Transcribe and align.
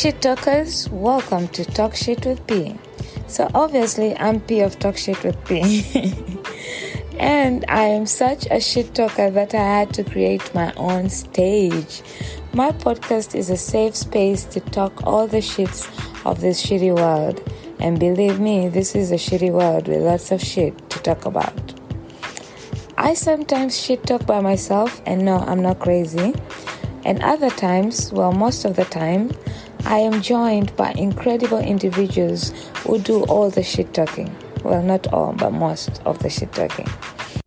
shit 0.00 0.22
talkers, 0.22 0.88
welcome 0.88 1.46
to 1.48 1.62
Talk 1.62 1.94
Shit 1.94 2.24
with 2.24 2.46
P. 2.46 2.74
So, 3.26 3.50
obviously, 3.52 4.16
I'm 4.16 4.40
P 4.40 4.60
of 4.60 4.78
Talk 4.78 4.96
Shit 4.96 5.22
with 5.22 5.36
P. 5.44 5.84
and 7.18 7.66
I 7.68 7.82
am 7.82 8.06
such 8.06 8.46
a 8.50 8.62
shit 8.62 8.94
talker 8.94 9.30
that 9.30 9.54
I 9.54 9.58
had 9.58 9.92
to 9.92 10.02
create 10.02 10.54
my 10.54 10.72
own 10.78 11.10
stage. 11.10 12.00
My 12.54 12.70
podcast 12.70 13.34
is 13.34 13.50
a 13.50 13.58
safe 13.58 13.94
space 13.94 14.44
to 14.44 14.60
talk 14.60 15.06
all 15.06 15.26
the 15.26 15.42
shits 15.42 15.84
of 16.24 16.40
this 16.40 16.64
shitty 16.64 16.96
world. 16.96 17.46
And 17.78 18.00
believe 18.00 18.40
me, 18.40 18.70
this 18.70 18.94
is 18.94 19.12
a 19.12 19.16
shitty 19.16 19.52
world 19.52 19.86
with 19.86 20.00
lots 20.00 20.32
of 20.32 20.40
shit 20.40 20.88
to 20.88 20.98
talk 21.00 21.26
about. 21.26 21.74
I 22.96 23.12
sometimes 23.12 23.78
shit 23.78 24.06
talk 24.06 24.24
by 24.24 24.40
myself, 24.40 25.02
and 25.04 25.26
no, 25.26 25.40
I'm 25.40 25.60
not 25.60 25.78
crazy. 25.78 26.32
And 27.04 27.22
other 27.22 27.50
times, 27.50 28.10
well, 28.14 28.32
most 28.32 28.64
of 28.64 28.76
the 28.76 28.84
time, 28.84 29.30
I 29.84 29.98
am 29.98 30.22
joined 30.22 30.74
by 30.76 30.92
incredible 30.92 31.58
individuals 31.58 32.52
who 32.78 32.98
do 32.98 33.24
all 33.24 33.50
the 33.50 33.62
shit 33.62 33.92
talking. 33.94 34.34
Well, 34.62 34.82
not 34.82 35.06
all, 35.12 35.32
but 35.32 35.50
most 35.50 36.02
of 36.04 36.18
the 36.20 36.30
shit 36.30 36.52
talking. 36.52 36.88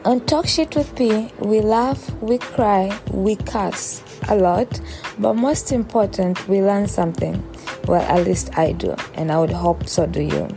On 0.05 0.19
Talk 0.19 0.47
Shit 0.47 0.75
with 0.75 0.93
P, 0.95 1.31
we 1.39 1.61
laugh, 1.61 2.11
we 2.21 2.37
cry, 2.37 2.99
we 3.11 3.37
cuss 3.37 4.03
a 4.27 4.35
lot, 4.35 4.81
but 5.17 5.33
most 5.35 5.71
important, 5.71 6.45
we 6.49 6.61
learn 6.61 6.87
something. 6.87 7.41
Well, 7.87 8.01
at 8.01 8.25
least 8.25 8.57
I 8.57 8.73
do, 8.73 8.95
and 9.13 9.31
I 9.31 9.39
would 9.39 9.51
hope 9.51 9.87
so 9.87 10.05
do 10.05 10.21
you. 10.21 10.49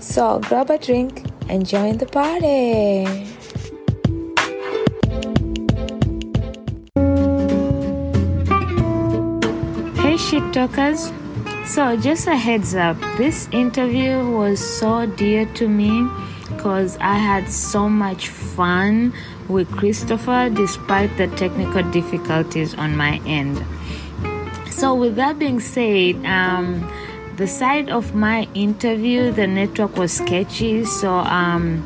So 0.00 0.40
grab 0.40 0.68
a 0.68 0.76
drink 0.76 1.24
and 1.48 1.66
join 1.66 1.96
the 1.96 2.06
party. 2.06 3.33
Shit 10.34 10.52
talkers. 10.52 11.12
So, 11.64 11.96
just 11.96 12.26
a 12.26 12.34
heads 12.34 12.74
up 12.74 12.96
this 13.16 13.48
interview 13.52 14.28
was 14.30 14.58
so 14.58 15.06
dear 15.06 15.46
to 15.54 15.68
me 15.68 16.08
because 16.48 16.96
I 16.98 17.14
had 17.14 17.48
so 17.48 17.88
much 17.88 18.28
fun 18.28 19.12
with 19.48 19.70
Christopher 19.70 20.50
despite 20.52 21.16
the 21.18 21.28
technical 21.28 21.88
difficulties 21.92 22.74
on 22.74 22.96
my 22.96 23.20
end. 23.26 23.64
So, 24.70 24.94
with 24.96 25.14
that 25.16 25.38
being 25.38 25.60
said, 25.60 26.26
um, 26.26 26.82
the 27.36 27.46
side 27.46 27.88
of 27.88 28.14
my 28.16 28.48
interview, 28.54 29.30
the 29.30 29.46
network 29.46 29.96
was 29.96 30.12
sketchy, 30.12 30.84
so 30.84 31.10
um, 31.14 31.84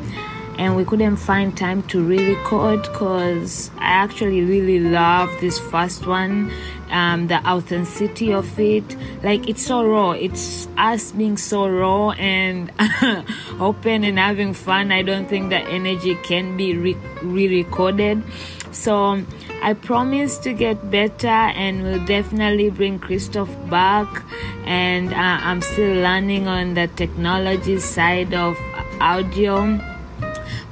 and 0.59 0.75
we 0.75 0.83
couldn't 0.83 1.15
find 1.15 1.55
time 1.55 1.81
to 1.83 2.03
re-record 2.03 2.81
because 2.81 3.71
I 3.77 3.91
actually 4.03 4.41
really 4.41 4.81
love 4.81 5.29
this 5.39 5.57
first 5.57 6.05
one. 6.05 6.51
Um, 6.89 7.27
the 7.27 7.37
authenticity 7.47 8.33
of 8.33 8.59
it, 8.59 8.83
like 9.23 9.47
it's 9.47 9.65
so 9.65 9.85
raw. 9.85 10.11
It's 10.11 10.67
us 10.75 11.13
being 11.13 11.37
so 11.37 11.69
raw 11.69 12.09
and 12.11 12.73
open 13.59 14.03
and 14.03 14.19
having 14.19 14.53
fun. 14.53 14.91
I 14.91 15.01
don't 15.01 15.29
think 15.29 15.51
that 15.51 15.65
energy 15.69 16.15
can 16.23 16.57
be 16.57 16.75
re 16.75 16.97
recorded. 17.23 18.21
So 18.71 19.23
I 19.63 19.73
promise 19.75 20.39
to 20.39 20.51
get 20.51 20.91
better 20.91 21.27
and 21.27 21.83
will 21.83 22.05
definitely 22.05 22.69
bring 22.69 22.99
Christophe 22.99 23.55
back. 23.69 24.25
And 24.65 25.13
uh, 25.13 25.15
I'm 25.15 25.61
still 25.61 26.01
learning 26.01 26.49
on 26.49 26.73
the 26.73 26.87
technology 26.87 27.79
side 27.79 28.33
of 28.33 28.57
audio 28.99 29.79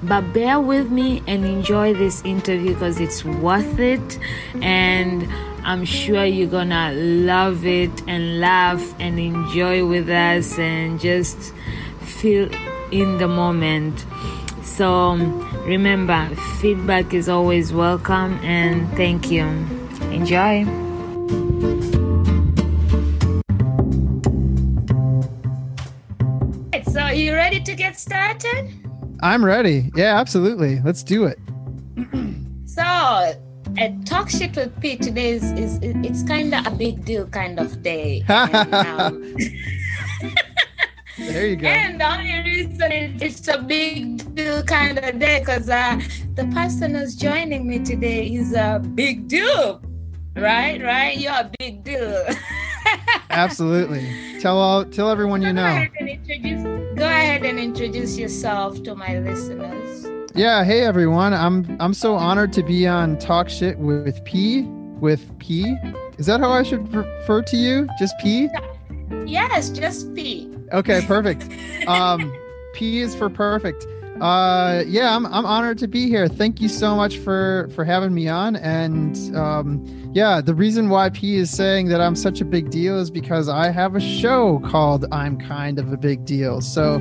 but 0.04 0.34
bear 0.34 0.60
with 0.60 0.92
me 0.92 1.24
and 1.28 1.46
enjoy 1.46 1.94
this 1.94 2.24
interview 2.24 2.74
because 2.74 3.00
it's 3.00 3.24
worth 3.26 3.80
it. 3.80 4.20
And 4.62 5.28
i'm 5.64 5.84
sure 5.84 6.24
you're 6.24 6.50
gonna 6.50 6.94
love 6.94 7.66
it 7.66 7.92
and 8.08 8.40
laugh 8.40 8.96
and 9.00 9.20
enjoy 9.20 9.86
with 9.86 10.08
us 10.10 10.58
and 10.58 10.98
just 10.98 11.54
feel 12.00 12.50
in 12.92 13.18
the 13.18 13.28
moment. 13.28 14.06
So 14.64 15.16
remember 15.66 16.30
feedback 16.62 17.14
is 17.14 17.28
always 17.28 17.74
welcome 17.74 18.40
and 18.44 18.90
thank 18.96 19.30
you. 19.30 19.46
Enjoy. 20.12 20.64
So 26.92 27.02
are 27.02 27.14
you 27.14 27.34
ready 27.34 27.60
to 27.62 27.76
get 27.76 28.00
started 28.00 28.87
I'm 29.22 29.44
ready. 29.44 29.92
Yeah, 29.96 30.20
absolutely. 30.20 30.80
Let's 30.82 31.04
do 31.04 31.26
it. 31.26 31.40
so, 32.66 32.84
a 32.84 33.98
talk 34.06 34.30
shit 34.30 34.56
with 34.56 34.80
Pete 34.80 35.02
today 35.02 35.32
is, 35.32 35.44
is 35.54 35.80
it's 35.82 36.24
kind 36.24 36.54
of 36.54 36.68
a 36.68 36.72
big 36.72 37.04
deal 37.04 37.28
kind 37.28 37.60
of 37.60 37.82
day. 37.82 38.24
and, 38.30 38.74
um, 38.74 39.36
there 41.18 41.48
you 41.48 41.56
go. 41.56 41.68
And 41.68 42.00
the 42.00 42.12
only 42.12 42.44
reason 42.44 42.92
it, 42.92 43.22
it's 43.22 43.48
a 43.48 43.58
big 43.58 44.36
deal 44.36 44.62
kind 44.64 45.00
of 45.00 45.20
day 45.20 45.40
because 45.40 45.68
uh, 45.68 46.00
the 46.36 46.46
person 46.54 46.94
who's 46.94 47.16
joining 47.16 47.68
me 47.68 47.80
today 47.80 48.28
is 48.28 48.54
a 48.54 48.80
big 48.94 49.28
deal. 49.28 49.82
Right, 50.36 50.82
right. 50.84 51.18
You're 51.18 51.34
a 51.34 51.52
big 51.58 51.84
deal. 51.84 52.28
Absolutely. 53.30 54.40
Tell 54.40 54.58
all, 54.58 54.86
tell 54.86 55.10
everyone 55.10 55.42
you 55.42 55.54
know. 55.54 55.86
Go 56.96 57.06
ahead 57.06 57.46
and 57.46 57.60
introduce 57.60 58.18
yourself 58.18 58.82
to 58.84 58.96
my 58.96 59.20
listeners. 59.20 60.08
Yeah, 60.34 60.64
hey 60.64 60.82
everyone. 60.82 61.34
I'm 61.34 61.78
I'm 61.80 61.94
so 61.94 62.16
honored 62.16 62.54
to 62.54 62.64
be 62.64 62.88
on 62.88 63.18
Talk 63.18 63.50
Shit 63.50 63.78
with 63.80 64.24
P 64.24 64.62
with 65.00 65.38
P. 65.40 65.76
Is 66.18 66.28
that 66.28 66.40
how 66.40 66.52
I 66.52 66.64
should 66.64 66.94
refer 66.94 67.42
to 67.42 67.58
you? 67.58 67.88
Just 67.98 68.16
P? 68.20 68.48
Yes, 69.26 69.70
just 69.70 70.14
P. 70.14 70.54
Okay, 70.74 71.02
perfect. 71.08 71.50
um 71.88 72.32
P 72.74 73.00
is 73.02 73.16
for 73.16 73.30
perfect. 73.30 73.88
Uh 74.22 74.84
yeah, 74.88 75.16
I'm 75.16 75.26
I'm 75.28 75.46
honored 75.46 75.78
to 75.80 75.88
be 75.88 76.08
here. 76.08 76.28
Thank 76.28 76.60
you 76.62 76.70
so 76.70 76.96
much 76.96 77.18
for 77.20 77.70
for 77.76 77.86
having 77.86 78.14
me 78.14 78.28
on 78.28 78.56
and 78.56 79.16
um 79.36 79.86
yeah, 80.14 80.42
the 80.42 80.56
reason 80.56 80.90
why 80.90 81.10
P 81.10 81.36
is 81.36 81.52
saying 81.52 81.90
that 81.90 82.02
I'm 82.02 82.16
such 82.16 82.42
a 82.42 82.46
big 82.46 82.72
deal 82.72 82.98
is 82.98 83.12
because 83.12 83.48
I 83.50 83.70
have 83.70 83.96
a 83.96 84.00
show 84.00 84.60
called 84.66 85.06
I'm 85.12 85.38
Kind 85.38 85.78
of 85.78 85.94
a 85.94 85.98
Big 85.98 86.26
Deal. 86.26 86.62
So 86.62 86.96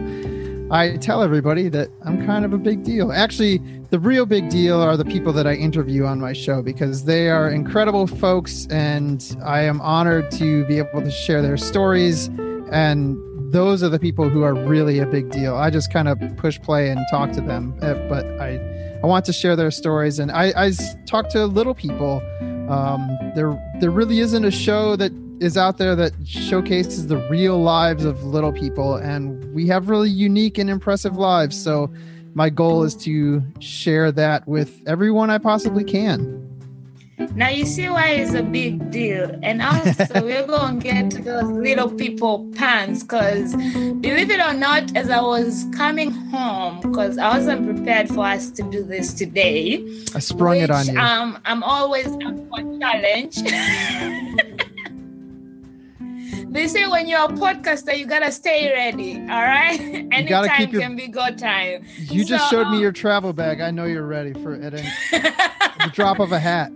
I 0.71 0.97
tell 0.97 1.23
everybody 1.23 1.69
that 1.69 1.89
I'm 2.03 2.27
kind 2.27 2.45
of 2.45 2.53
a 2.53 2.59
big 2.59 2.83
deal. 2.83 3.13
Actually, 3.13 3.59
the 3.91 4.01
real 4.01 4.27
big 4.27 4.51
deal 4.51 4.81
are 4.81 4.97
the 4.97 5.05
people 5.05 5.33
that 5.35 5.47
I 5.47 5.55
interview 5.55 6.05
on 6.05 6.21
my 6.21 6.33
show 6.33 6.61
because 6.61 7.05
they 7.05 7.31
are 7.31 7.49
incredible 7.49 8.09
folks 8.09 8.67
and 8.67 9.37
I 9.45 9.61
am 9.61 9.81
honored 9.81 10.31
to 10.33 10.67
be 10.67 10.79
able 10.79 11.03
to 11.03 11.11
share 11.11 11.41
their 11.41 11.57
stories. 11.57 12.27
And 12.73 13.17
those 13.51 13.83
are 13.83 13.89
the 13.89 13.99
people 13.99 14.29
who 14.29 14.43
are 14.43 14.55
really 14.55 14.99
a 14.99 15.07
big 15.07 15.31
deal. 15.31 15.57
I 15.57 15.71
just 15.71 15.93
kind 15.93 16.09
of 16.09 16.21
push 16.37 16.61
play 16.61 16.91
and 16.91 17.01
talk 17.11 17.33
to 17.33 17.41
them, 17.41 17.79
eh, 17.83 17.95
but 18.09 18.25
I, 18.41 18.61
I 19.03 19.07
want 19.07 19.25
to 19.27 19.33
share 19.33 19.57
their 19.57 19.71
stories. 19.71 20.19
And 20.19 20.31
I, 20.31 20.53
I 20.57 20.73
talk 21.07 21.29
to 21.31 21.47
little 21.47 21.75
people 21.75 22.23
um, 22.69 23.17
there, 23.35 23.57
there 23.81 23.91
really 23.91 24.21
isn't 24.21 24.45
a 24.45 24.51
show 24.51 24.97
that 24.97 25.13
is 25.41 25.57
out 25.57 25.79
there 25.79 25.95
that 25.95 26.13
showcases 26.25 27.07
the 27.07 27.19
real 27.29 27.61
lives 27.63 28.05
of 28.05 28.25
little 28.25 28.53
people, 28.53 28.97
and 28.97 29.55
we 29.55 29.67
have 29.69 29.89
really 29.89 30.11
unique 30.11 30.59
and 30.59 30.69
impressive 30.69 31.17
lives. 31.17 31.61
So, 31.61 31.93
my 32.35 32.51
goal 32.51 32.83
is 32.83 32.95
to 32.97 33.43
share 33.61 34.13
that 34.13 34.47
with 34.47 34.83
everyone 34.87 35.31
I 35.31 35.39
possibly 35.39 35.85
can. 35.85 36.46
Now 37.19 37.49
you 37.49 37.65
see 37.65 37.89
why 37.89 38.11
it's 38.11 38.35
a 38.35 38.43
big 38.43 38.91
deal. 38.91 39.39
And 39.43 39.63
also 39.63 40.07
we're 40.23 40.47
gonna 40.47 40.81
get 40.81 41.11
to 41.13 41.23
those 41.23 41.45
little 41.45 41.91
people 41.91 42.51
pants 42.55 43.03
because 43.03 43.55
believe 43.55 44.31
it 44.31 44.41
or 44.41 44.53
not, 44.53 44.95
as 44.97 45.09
I 45.09 45.21
was 45.21 45.65
coming 45.75 46.11
home, 46.11 46.81
because 46.81 47.17
I 47.17 47.37
wasn't 47.37 47.75
prepared 47.75 48.09
for 48.09 48.27
us 48.27 48.51
to 48.53 48.63
do 48.71 48.83
this 48.83 49.15
today. 49.15 50.05
I 50.15 50.19
sprung 50.19 50.59
which, 50.59 50.65
it 50.65 50.71
on 50.71 50.87
you. 50.87 50.99
Um, 50.99 51.39
I'm 51.47 51.63
always 51.63 52.07
up 52.07 52.37
for 52.49 52.61
a 52.61 52.79
challenge. 52.79 53.37
they 56.53 56.69
say 56.69 56.87
when 56.87 57.09
you're 57.09 57.25
a 57.25 57.29
podcaster, 57.29 57.97
you 57.97 58.05
gotta 58.05 58.31
stay 58.31 58.71
ready. 58.71 59.21
All 59.21 59.43
right, 59.43 59.81
anytime 60.13 60.71
your, 60.71 60.83
can 60.83 60.97
be 60.97 61.09
go 61.09 61.35
time. 61.35 61.87
You 61.97 62.25
so, 62.25 62.29
just 62.29 62.51
showed 62.51 62.71
me 62.71 62.79
your 62.79 62.93
travel 62.93 63.33
bag. 63.33 63.63
I 63.63 63.71
know 63.71 63.87
you're 63.87 64.07
ready 64.07 64.35
for 64.35 64.55
it. 64.55 64.73
the 65.13 65.91
drop 65.95 66.19
of 66.19 66.33
a 66.33 66.39
hat. 66.39 66.71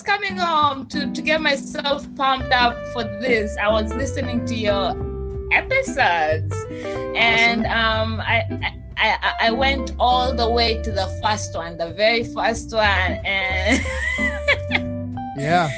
Was 0.00 0.06
coming 0.06 0.36
home 0.36 0.86
to, 0.86 1.12
to 1.12 1.22
get 1.22 1.40
myself 1.40 2.06
pumped 2.14 2.52
up 2.52 2.74
for 2.92 3.04
this, 3.04 3.56
I 3.58 3.68
was 3.68 3.92
listening 3.92 4.46
to 4.46 4.54
your 4.54 4.90
episodes, 5.52 6.54
and 7.16 7.66
um, 7.66 8.20
I, 8.20 8.78
I 8.96 9.34
I 9.42 9.50
went 9.50 9.92
all 9.98 10.34
the 10.34 10.48
way 10.48 10.80
to 10.82 10.90
the 10.90 11.06
first 11.22 11.54
one, 11.54 11.76
the 11.76 11.90
very 11.90 12.24
first 12.24 12.72
one, 12.72 12.86
and 13.26 13.84
yeah. 15.36 15.68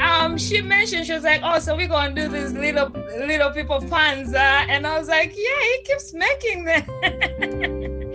Um, 0.00 0.36
she 0.38 0.62
mentioned 0.62 1.06
she 1.06 1.12
was 1.12 1.24
like, 1.24 1.42
"Oh, 1.44 1.58
so 1.58 1.76
we're 1.76 1.88
gonna 1.88 2.14
do 2.14 2.28
this 2.28 2.52
little 2.52 2.88
little 3.26 3.50
people 3.50 3.80
panza," 3.80 4.64
and 4.72 4.86
I 4.86 4.98
was 4.98 5.08
like, 5.08 5.34
"Yeah, 5.36 5.60
he 5.70 5.82
keeps 5.84 6.14
making 6.14 6.64
them." 6.64 6.84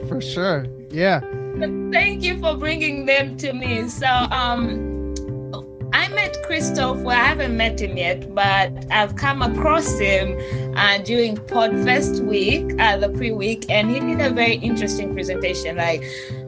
For 0.08 0.22
sure, 0.22 0.66
yeah 0.90 1.22
thank 1.92 2.22
you 2.22 2.38
for 2.40 2.56
bringing 2.56 3.08
them 3.08 3.36
to 3.38 3.52
me. 3.52 3.88
So, 3.88 4.06
um, 4.06 4.97
met 6.28 6.44
Christophe. 6.44 7.00
Well, 7.00 7.18
I 7.18 7.24
haven't 7.24 7.56
met 7.56 7.80
him 7.80 7.98
yet, 7.98 8.34
but 8.34 8.72
I've 8.92 9.16
come 9.16 9.42
across 9.42 9.98
him 9.98 10.38
uh, 10.76 10.98
during 11.00 11.38
Podfest 11.38 12.26
week, 12.26 12.80
uh, 12.80 12.98
the 12.98 13.10
pre-week, 13.10 13.66
and 13.70 13.90
he 13.90 14.00
did 14.00 14.20
a 14.20 14.30
very 14.30 14.56
interesting 14.56 15.14
presentation. 15.14 15.78
Like 15.78 16.04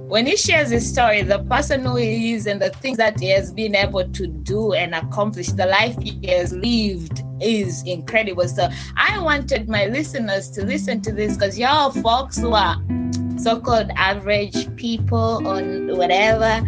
when 0.07 0.25
he 0.25 0.35
shares 0.35 0.69
his 0.69 0.89
story, 0.89 1.21
the 1.21 1.39
person 1.43 1.85
who 1.85 1.95
he 1.95 2.33
is 2.33 2.45
and 2.45 2.61
the 2.61 2.71
things 2.71 2.97
that 2.97 3.19
he 3.19 3.29
has 3.29 3.51
been 3.53 3.75
able 3.75 4.07
to 4.09 4.27
do 4.27 4.73
and 4.73 4.93
accomplish, 4.95 5.47
the 5.47 5.67
life 5.67 5.95
he 6.01 6.27
has 6.27 6.51
lived 6.51 7.23
is 7.41 7.83
incredible. 7.83 8.47
So 8.47 8.67
I 8.97 9.19
wanted 9.19 9.69
my 9.69 9.85
listeners 9.85 10.49
to 10.51 10.65
listen 10.65 10.99
to 11.01 11.13
this 11.13 11.35
because 11.37 11.57
y'all 11.57 11.91
folks 11.91 12.37
who 12.37 12.53
are 12.53 12.75
so-called 13.37 13.89
average 13.95 14.75
people 14.75 15.47
or 15.47 15.95
whatever 15.95 16.61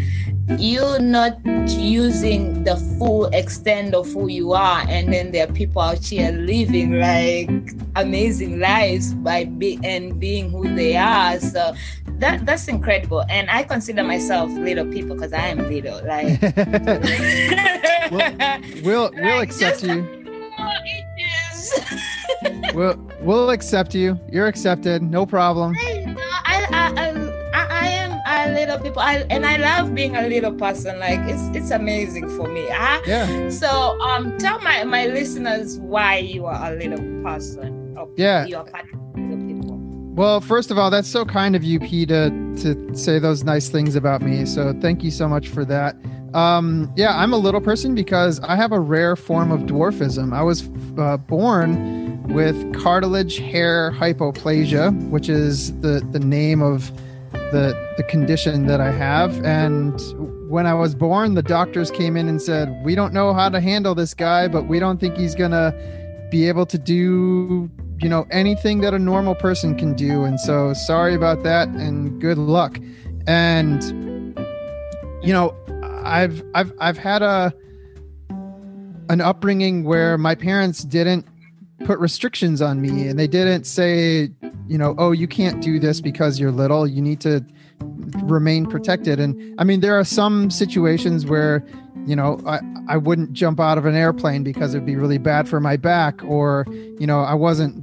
you're 0.59 0.99
not 0.99 1.39
using 1.45 2.63
the 2.63 2.75
full 2.97 3.25
extent 3.27 3.93
of 3.93 4.07
who 4.11 4.27
you 4.27 4.53
are 4.53 4.83
and 4.87 5.11
then 5.11 5.31
there 5.31 5.47
are 5.47 5.53
people 5.53 5.81
out 5.81 6.03
here 6.03 6.31
living 6.31 6.99
like 6.99 7.49
amazing 7.95 8.59
lives 8.59 9.13
by 9.15 9.45
be 9.45 9.79
and 9.83 10.19
being 10.19 10.49
who 10.51 10.73
they 10.75 10.95
are. 10.95 11.39
So 11.39 11.73
that 12.19 12.45
that's 12.45 12.67
incredible. 12.67 13.23
And 13.29 13.49
i 13.49 13.63
consider 13.63 14.03
myself 14.03 14.49
little 14.51 14.85
people 14.85 15.15
because 15.15 15.33
i 15.33 15.47
am 15.47 15.57
little 15.67 16.01
like 16.05 16.39
we'll 18.11 18.31
we'll, 18.83 19.11
we'll 19.23 19.41
accept 19.41 19.83
you. 19.83 20.25
we'll 22.73 23.11
we'll 23.21 23.49
accept 23.49 23.95
you. 23.95 24.19
You're 24.31 24.47
accepted. 24.47 25.01
No 25.01 25.25
problem 25.25 25.75
people, 28.81 29.01
I, 29.01 29.25
and 29.29 29.45
I 29.45 29.57
love 29.57 29.93
being 29.93 30.15
a 30.15 30.27
little 30.27 30.53
person. 30.53 30.99
Like 30.99 31.19
it's 31.21 31.43
it's 31.55 31.71
amazing 31.71 32.29
for 32.29 32.47
me. 32.47 32.67
Huh? 32.69 33.01
Yeah. 33.05 33.49
So 33.49 33.99
um, 34.01 34.37
tell 34.37 34.59
my 34.59 34.83
my 34.83 35.07
listeners 35.07 35.79
why 35.79 36.17
you 36.17 36.45
are 36.45 36.73
a 36.73 36.75
little 36.75 37.23
person. 37.23 37.95
yeah. 38.17 38.45
You 38.45 38.57
are 38.57 38.65
part 38.65 38.85
people. 38.87 39.77
Well, 40.13 40.41
first 40.41 40.71
of 40.71 40.77
all, 40.77 40.89
that's 40.89 41.07
so 41.07 41.25
kind 41.25 41.55
of 41.55 41.63
you, 41.63 41.79
P, 41.79 42.05
to 42.07 42.29
to 42.61 42.95
say 42.95 43.19
those 43.19 43.43
nice 43.43 43.69
things 43.69 43.95
about 43.95 44.21
me. 44.21 44.45
So 44.45 44.73
thank 44.81 45.03
you 45.03 45.11
so 45.11 45.27
much 45.27 45.47
for 45.47 45.65
that. 45.65 45.95
Um, 46.33 46.91
yeah, 46.95 47.17
I'm 47.17 47.33
a 47.33 47.37
little 47.37 47.61
person 47.61 47.93
because 47.93 48.39
I 48.41 48.55
have 48.55 48.71
a 48.71 48.79
rare 48.79 49.15
form 49.15 49.51
of 49.51 49.61
dwarfism. 49.61 50.33
I 50.33 50.41
was 50.43 50.69
uh, 50.97 51.17
born 51.17 52.23
with 52.33 52.73
cartilage 52.73 53.37
hair 53.37 53.91
hypoplasia, 53.91 55.09
which 55.09 55.27
is 55.27 55.77
the, 55.81 56.05
the 56.11 56.19
name 56.19 56.61
of 56.61 56.91
the, 57.51 57.93
the 57.97 58.03
condition 58.03 58.67
that 58.67 58.81
I 58.81 58.91
have. 58.91 59.43
And 59.43 59.99
when 60.49 60.65
I 60.65 60.73
was 60.73 60.95
born, 60.95 61.35
the 61.35 61.43
doctors 61.43 61.91
came 61.91 62.17
in 62.17 62.27
and 62.27 62.41
said, 62.41 62.83
We 62.83 62.95
don't 62.95 63.13
know 63.13 63.33
how 63.33 63.49
to 63.49 63.59
handle 63.59 63.95
this 63.95 64.13
guy, 64.13 64.47
but 64.47 64.67
we 64.67 64.79
don't 64.79 64.99
think 64.99 65.15
he's 65.15 65.35
to 65.51 65.73
be 66.31 66.47
able 66.47 66.65
to 66.65 66.77
do 66.77 67.69
you 68.01 68.09
know 68.09 68.25
anything 68.31 68.81
that 68.81 68.93
a 68.93 68.99
normal 68.99 69.35
person 69.35 69.77
can 69.77 69.93
do 69.93 70.23
and 70.23 70.39
so 70.39 70.73
sorry 70.73 71.13
about 71.13 71.43
that 71.43 71.67
and 71.67 72.19
good 72.19 72.37
luck 72.37 72.79
and 73.27 73.83
you 75.21 75.31
know 75.31 75.55
i've 76.03 76.43
i've 76.55 76.73
i've 76.79 76.97
had 76.97 77.21
a 77.21 77.53
an 79.09 79.21
upbringing 79.21 79.83
where 79.83 80.17
my 80.17 80.33
parents 80.33 80.83
didn't 80.83 81.27
put 81.85 81.99
restrictions 81.99 82.61
on 82.61 82.81
me 82.81 83.07
and 83.07 83.17
they 83.17 83.27
didn't 83.27 83.65
say 83.65 84.29
you 84.67 84.77
know 84.77 84.95
oh 84.97 85.11
you 85.11 85.27
can't 85.27 85.61
do 85.61 85.79
this 85.79 86.01
because 86.01 86.39
you're 86.39 86.51
little. 86.51 86.87
You 86.87 87.01
need 87.01 87.19
to 87.21 87.45
remain 88.23 88.65
protected. 88.65 89.19
And 89.19 89.59
i 89.59 89.63
mean 89.63 89.79
there 89.81 89.97
are 89.99 90.03
some 90.03 90.49
situations 90.49 91.25
where 91.25 91.65
you 92.05 92.15
know 92.15 92.39
i 92.45 92.59
i 92.87 92.97
wouldn't 92.97 93.33
jump 93.33 93.59
out 93.59 93.77
of 93.77 93.85
an 93.85 93.95
airplane 93.95 94.43
because 94.43 94.73
it'd 94.73 94.85
be 94.85 94.95
really 94.95 95.17
bad 95.17 95.47
for 95.47 95.59
my 95.59 95.77
back 95.77 96.23
or 96.23 96.65
you 96.99 97.05
know 97.05 97.19
i 97.19 97.33
wasn't 97.33 97.75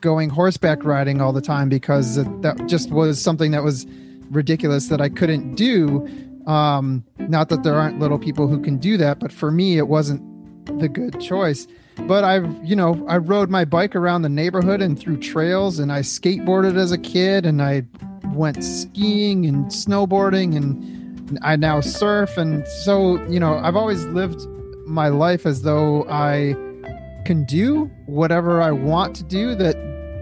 going 0.00 0.30
horseback 0.30 0.84
riding 0.84 1.20
all 1.20 1.32
the 1.32 1.40
time 1.40 1.68
because 1.68 2.16
that 2.40 2.62
just 2.66 2.90
was 2.90 3.20
something 3.20 3.50
that 3.50 3.62
was 3.62 3.86
ridiculous 4.30 4.88
that 4.88 5.00
i 5.00 5.08
couldn't 5.08 5.54
do. 5.54 6.06
Um 6.46 7.04
not 7.18 7.48
that 7.48 7.64
there 7.64 7.74
aren't 7.74 7.98
little 7.98 8.18
people 8.18 8.46
who 8.46 8.60
can 8.62 8.78
do 8.78 8.96
that 8.98 9.18
but 9.18 9.32
for 9.32 9.50
me 9.50 9.78
it 9.78 9.88
wasn't 9.88 10.22
the 10.78 10.88
good 10.88 11.20
choice 11.20 11.66
but 12.02 12.24
I've, 12.24 12.64
you 12.64 12.76
know, 12.76 13.04
I 13.08 13.16
rode 13.16 13.50
my 13.50 13.64
bike 13.64 13.96
around 13.96 14.22
the 14.22 14.28
neighborhood 14.28 14.80
and 14.82 14.98
through 14.98 15.18
trails, 15.18 15.78
and 15.78 15.90
I 15.90 16.00
skateboarded 16.00 16.76
as 16.76 16.92
a 16.92 16.98
kid, 16.98 17.46
and 17.46 17.62
I 17.62 17.84
went 18.34 18.62
skiing 18.62 19.46
and 19.46 19.66
snowboarding, 19.66 20.56
and 20.56 21.38
I 21.42 21.56
now 21.56 21.80
surf, 21.80 22.36
and 22.36 22.66
so 22.84 23.22
you 23.26 23.40
know, 23.40 23.58
I've 23.58 23.76
always 23.76 24.04
lived 24.06 24.46
my 24.86 25.08
life 25.08 25.46
as 25.46 25.62
though 25.62 26.04
I 26.08 26.54
can 27.24 27.44
do 27.44 27.90
whatever 28.06 28.62
I 28.62 28.70
want 28.70 29.16
to 29.16 29.24
do 29.24 29.56
that 29.56 29.76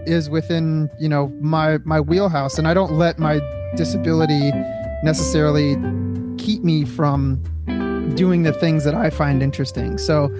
is 0.07 0.29
within 0.29 0.89
you 0.99 1.09
know 1.09 1.27
my 1.39 1.79
my 1.79 1.99
wheelhouse, 1.99 2.57
and 2.57 2.67
I 2.67 2.73
don't 2.73 2.93
let 2.93 3.19
my 3.19 3.39
disability 3.75 4.51
necessarily 5.03 5.75
keep 6.37 6.63
me 6.63 6.85
from 6.85 7.43
doing 8.15 8.43
the 8.43 8.53
things 8.53 8.83
that 8.85 8.95
I 8.95 9.09
find 9.09 9.43
interesting. 9.43 9.97
So 9.97 10.33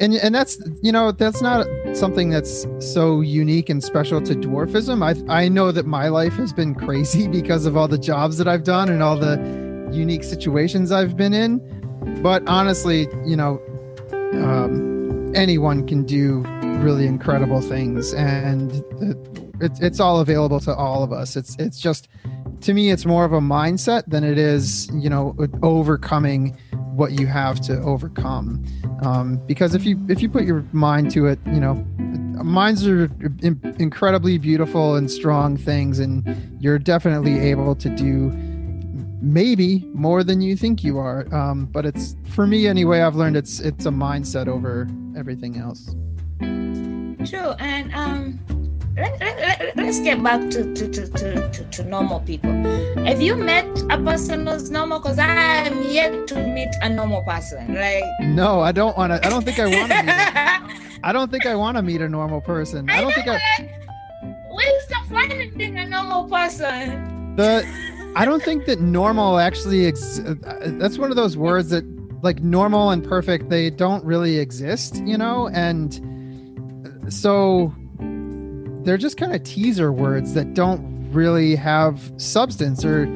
and 0.00 0.14
and 0.14 0.34
that's 0.34 0.58
you 0.82 0.90
know 0.90 1.12
that's 1.12 1.42
not 1.42 1.66
something 1.92 2.30
that's 2.30 2.66
so 2.78 3.20
unique 3.20 3.68
and 3.68 3.84
special 3.84 4.20
to 4.22 4.34
dwarfism. 4.34 5.04
I 5.04 5.42
I 5.42 5.48
know 5.48 5.70
that 5.72 5.86
my 5.86 6.08
life 6.08 6.32
has 6.34 6.52
been 6.52 6.74
crazy 6.74 7.28
because 7.40 7.66
of 7.66 7.76
all 7.76 7.86
the 7.86 7.98
jobs 7.98 8.38
that 8.38 8.48
I've 8.48 8.64
done 8.64 8.88
and 8.88 9.02
all 9.02 9.16
the 9.16 9.36
unique 9.92 10.24
situations 10.24 10.90
I've 10.90 11.16
been 11.16 11.34
in. 11.34 11.60
But 12.22 12.46
honestly, 12.48 13.08
you 13.26 13.36
know, 13.36 13.60
um, 14.32 15.32
anyone 15.34 15.86
can 15.86 16.04
do 16.04 16.40
really 16.82 17.06
incredible 17.06 17.60
things, 17.60 18.14
and 18.14 18.72
it, 19.02 19.16
it, 19.60 19.72
it's 19.82 20.00
all 20.00 20.20
available 20.20 20.60
to 20.60 20.74
all 20.74 21.02
of 21.02 21.12
us. 21.12 21.36
It's 21.36 21.56
it's 21.58 21.78
just 21.78 22.08
to 22.62 22.72
me, 22.72 22.90
it's 22.90 23.04
more 23.04 23.24
of 23.24 23.32
a 23.32 23.40
mindset 23.40 24.04
than 24.06 24.24
it 24.24 24.38
is 24.38 24.90
you 24.94 25.10
know 25.10 25.36
overcoming 25.62 26.56
what 27.00 27.18
you 27.18 27.26
have 27.26 27.58
to 27.62 27.80
overcome. 27.80 28.62
Um, 29.00 29.40
because 29.46 29.74
if 29.74 29.86
you 29.86 29.98
if 30.10 30.20
you 30.20 30.28
put 30.28 30.44
your 30.44 30.62
mind 30.72 31.10
to 31.12 31.26
it, 31.26 31.38
you 31.46 31.58
know, 31.58 31.74
minds 32.44 32.86
are 32.86 33.04
in, 33.40 33.58
incredibly 33.78 34.36
beautiful 34.36 34.96
and 34.96 35.10
strong 35.10 35.56
things, 35.56 35.98
and 35.98 36.22
you're 36.60 36.78
definitely 36.78 37.38
able 37.38 37.74
to 37.74 37.88
do 37.88 38.30
maybe 39.22 39.88
more 39.94 40.22
than 40.22 40.42
you 40.42 40.56
think 40.56 40.84
you 40.84 40.98
are. 40.98 41.26
Um, 41.34 41.64
but 41.64 41.86
it's 41.86 42.16
for 42.28 42.46
me 42.46 42.66
anyway. 42.66 43.00
I've 43.00 43.16
learned 43.16 43.38
it's 43.38 43.60
it's 43.60 43.86
a 43.86 43.90
mindset 43.90 44.46
over 44.46 44.86
everything 45.16 45.56
else. 45.56 45.96
True, 47.30 47.52
and 47.58 47.94
um, 47.94 48.38
let, 49.00 49.20
let, 49.20 49.76
let's 49.76 50.00
get 50.00 50.22
back 50.22 50.50
to, 50.50 50.74
to, 50.74 50.88
to, 50.88 51.08
to, 51.08 51.64
to 51.64 51.84
normal 51.84 52.20
people. 52.20 52.52
Have 53.04 53.20
you 53.20 53.36
met 53.36 53.66
a 53.90 53.98
person 53.98 54.46
who's 54.46 54.70
normal? 54.70 54.98
Because 54.98 55.18
I 55.18 55.34
am 55.66 55.82
yet 55.90 56.26
to 56.28 56.46
meet 56.46 56.68
a 56.82 56.88
normal 56.88 57.22
person. 57.22 57.74
Like 57.74 58.04
no, 58.20 58.60
I 58.60 58.72
don't 58.72 58.96
want 58.96 59.12
to. 59.12 59.26
I 59.26 59.30
don't 59.30 59.44
think 59.44 59.58
I 59.58 59.66
want 59.66 59.90
to. 59.92 60.02
meet 60.02 61.00
I 61.02 61.12
don't 61.12 61.30
think 61.30 61.46
I 61.46 61.54
want 61.54 61.76
to 61.76 61.82
meet 61.82 62.00
a 62.00 62.08
normal 62.08 62.40
person. 62.40 62.88
I, 62.90 62.98
I 62.98 63.00
don't 63.00 63.14
think 63.14 63.28
I. 63.28 63.38
What's 64.50 64.86
the 64.86 64.96
fun 65.08 65.32
in 65.32 65.56
being 65.56 65.78
a 65.78 65.86
normal 65.86 66.28
person? 66.28 67.36
The 67.36 67.66
I 68.16 68.24
don't 68.24 68.42
think 68.42 68.66
that 68.66 68.80
normal 68.80 69.38
actually. 69.38 69.86
Ex- 69.86 70.18
uh, 70.18 70.34
that's 70.78 70.98
one 70.98 71.10
of 71.10 71.16
those 71.16 71.36
words 71.36 71.70
that 71.70 71.84
like 72.22 72.42
normal 72.42 72.90
and 72.90 73.02
perfect 73.02 73.48
they 73.48 73.70
don't 73.70 74.04
really 74.04 74.38
exist, 74.38 74.96
you 75.04 75.16
know, 75.16 75.48
and 75.48 76.00
uh, 77.06 77.10
so 77.10 77.74
they're 78.84 78.98
just 78.98 79.16
kind 79.16 79.34
of 79.34 79.42
teaser 79.42 79.92
words 79.92 80.34
that 80.34 80.54
don't 80.54 81.10
really 81.12 81.56
have 81.56 82.12
substance 82.16 82.84
or 82.84 83.06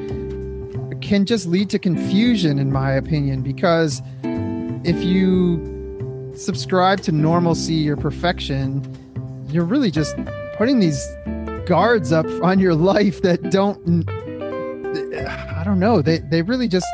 can 1.01 1.25
just 1.25 1.47
lead 1.47 1.69
to 1.69 1.79
confusion 1.79 2.59
in 2.59 2.71
my 2.71 2.91
opinion 2.91 3.41
because 3.41 4.01
if 4.83 5.03
you 5.03 6.31
subscribe 6.35 6.99
to 6.99 7.11
normalcy 7.11 7.89
or 7.89 7.95
perfection 7.95 8.83
you're 9.49 9.65
really 9.65 9.91
just 9.91 10.15
putting 10.57 10.79
these 10.79 11.05
guards 11.65 12.11
up 12.11 12.25
on 12.43 12.59
your 12.59 12.75
life 12.75 13.21
that 13.21 13.49
don't 13.51 14.09
i 15.27 15.63
don't 15.63 15.79
know 15.79 16.01
they 16.01 16.17
they 16.17 16.41
really 16.41 16.67
just 16.67 16.87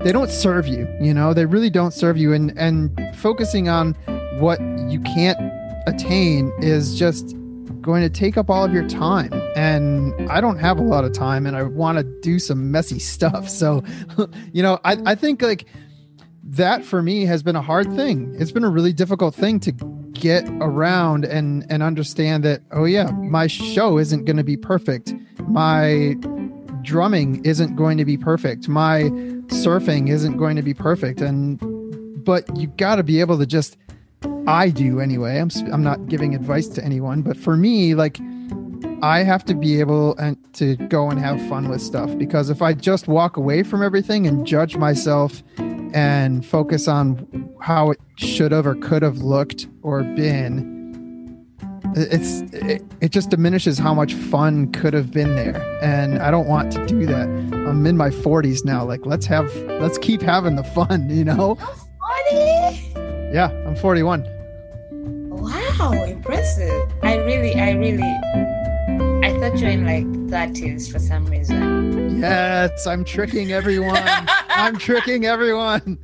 they 0.00 0.12
don't 0.12 0.30
serve 0.30 0.66
you 0.66 0.88
you 1.00 1.14
know? 1.14 1.32
They 1.32 1.46
really 1.46 1.70
don't 1.70 1.92
serve 1.92 2.16
you 2.16 2.32
and 2.32 2.56
and 2.58 2.90
focusing 3.16 3.68
on 3.68 3.94
what 4.38 4.60
you 4.88 5.00
can't 5.00 5.38
attain 5.86 6.52
is 6.60 6.98
just 6.98 7.34
going 7.88 8.02
to 8.02 8.10
take 8.10 8.36
up 8.36 8.50
all 8.50 8.66
of 8.66 8.72
your 8.72 8.86
time. 8.86 9.32
And 9.56 10.12
i 10.30 10.42
don't 10.42 10.58
have 10.58 10.78
a 10.78 10.82
lot 10.82 11.04
of 11.04 11.12
time 11.14 11.46
and 11.46 11.56
i 11.56 11.62
want 11.62 11.96
to 11.96 12.04
do 12.20 12.38
some 12.38 12.70
messy 12.70 12.98
stuff. 13.14 13.48
So 13.48 13.82
you 14.52 14.62
know 14.62 14.78
I, 14.84 14.98
I 15.06 15.14
think 15.14 15.40
like 15.40 15.64
that 16.44 16.84
for 16.84 17.00
me 17.02 17.24
has 17.24 17.42
been 17.42 17.56
a 17.56 17.62
hard 17.62 17.90
thing. 17.94 18.36
It's 18.38 18.52
been 18.52 18.64
a 18.64 18.68
really 18.68 18.92
difficult 18.92 19.34
thing 19.34 19.58
to 19.60 19.72
get 20.12 20.46
around 20.60 21.24
and 21.24 21.64
and 21.70 21.82
understand 21.82 22.44
that 22.44 22.60
oh 22.72 22.84
yeah 22.84 23.10
my 23.10 23.46
show 23.46 23.96
isn't 23.98 24.26
going 24.26 24.36
to 24.36 24.44
be 24.44 24.56
perfect. 24.56 25.14
My 25.48 26.14
drumming 26.82 27.42
isn't 27.46 27.74
going 27.74 27.96
to 27.96 28.04
be 28.04 28.18
perfect. 28.18 28.68
My 28.68 29.04
surfing 29.64 30.10
isn't 30.10 30.36
going 30.36 30.56
to 30.56 30.62
be 30.62 30.74
perfect. 30.74 31.22
And 31.22 31.58
but 32.22 32.44
you 32.54 32.66
got 32.66 32.96
to 32.96 33.02
be 33.02 33.20
able 33.20 33.38
to 33.38 33.46
just 33.46 33.78
I 34.48 34.70
do 34.70 34.98
anyway. 34.98 35.38
I'm 35.38 35.50
I'm 35.70 35.82
not 35.82 36.06
giving 36.08 36.34
advice 36.34 36.68
to 36.68 36.82
anyone, 36.82 37.20
but 37.20 37.36
for 37.36 37.54
me 37.54 37.94
like 37.94 38.18
I 39.02 39.22
have 39.22 39.44
to 39.44 39.54
be 39.54 39.78
able 39.78 40.16
and 40.16 40.38
to 40.54 40.76
go 40.88 41.10
and 41.10 41.20
have 41.20 41.38
fun 41.50 41.68
with 41.68 41.82
stuff 41.82 42.16
because 42.16 42.48
if 42.48 42.62
I 42.62 42.72
just 42.72 43.08
walk 43.08 43.36
away 43.36 43.62
from 43.62 43.82
everything 43.82 44.26
and 44.26 44.46
judge 44.46 44.74
myself 44.78 45.42
and 45.58 46.46
focus 46.46 46.88
on 46.88 47.52
how 47.60 47.90
it 47.90 48.00
should 48.16 48.52
have 48.52 48.66
or 48.66 48.74
could 48.76 49.02
have 49.02 49.18
looked 49.18 49.68
or 49.82 50.02
been, 50.02 51.46
it's 51.94 52.40
it, 52.54 52.82
it 53.02 53.10
just 53.10 53.28
diminishes 53.28 53.78
how 53.78 53.92
much 53.92 54.14
fun 54.14 54.72
could 54.72 54.94
have 54.94 55.10
been 55.10 55.36
there. 55.36 55.60
And 55.82 56.22
i 56.22 56.30
don't 56.30 56.48
want 56.48 56.72
to 56.72 56.86
do 56.86 57.04
that. 57.04 57.28
I'm 57.28 57.86
in 57.86 57.98
my 57.98 58.08
40s 58.08 58.64
now. 58.64 58.82
Like 58.82 59.04
let's 59.04 59.26
have 59.26 59.54
let's 59.78 59.98
keep 59.98 60.22
having 60.22 60.56
the 60.56 60.64
fun 60.64 61.10
you 61.14 61.24
know? 61.24 61.58
40 62.30 62.94
yeah 63.30 63.50
i'm 63.66 63.76
41 63.76 64.37
wow 65.78 66.04
impressive 66.04 66.92
i 67.02 67.16
really 67.16 67.54
i 67.54 67.72
really 67.72 68.02
I 69.28 69.32
thought 69.38 69.58
you 69.58 69.66
were 69.66 69.72
in 69.72 69.84
like 69.84 70.06
30s 70.30 70.90
for 70.90 70.98
some 70.98 71.26
reason. 71.26 72.20
Yes, 72.20 72.86
I'm 72.86 73.04
tricking 73.04 73.52
everyone. 73.52 74.02
I'm 74.48 74.76
tricking 74.78 75.26
everyone. 75.26 75.98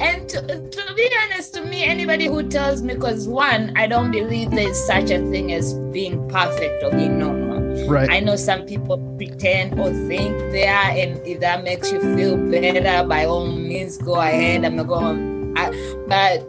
And 0.00 0.28
to, 0.28 0.40
to, 0.40 0.94
be 0.94 1.10
honest, 1.22 1.54
to 1.54 1.64
me, 1.64 1.84
anybody 1.84 2.26
who 2.26 2.48
tells 2.48 2.82
me, 2.82 2.94
because 2.94 3.28
one, 3.28 3.72
I 3.76 3.86
don't 3.86 4.10
believe 4.10 4.50
there's 4.50 4.78
such 4.84 5.10
a 5.10 5.18
thing 5.30 5.52
as 5.52 5.74
being 5.92 6.28
perfect 6.28 6.82
or 6.82 6.90
being 6.90 7.18
normal. 7.18 7.86
Right. 7.86 8.10
I 8.10 8.20
know 8.20 8.36
some 8.36 8.66
people 8.66 8.98
pretend 9.16 9.78
or 9.80 9.90
think 10.08 10.36
they 10.52 10.66
are, 10.66 10.90
and 10.90 11.24
if 11.26 11.40
that 11.40 11.64
makes 11.64 11.90
you 11.90 12.00
feel 12.16 12.36
better, 12.36 13.06
by 13.06 13.24
all 13.24 13.46
means, 13.46 13.96
go 13.96 14.16
ahead. 14.16 14.64
I'm 14.64 14.76
not 14.76 14.88
going. 14.88 15.54
I, 15.56 15.70
but 16.08 16.46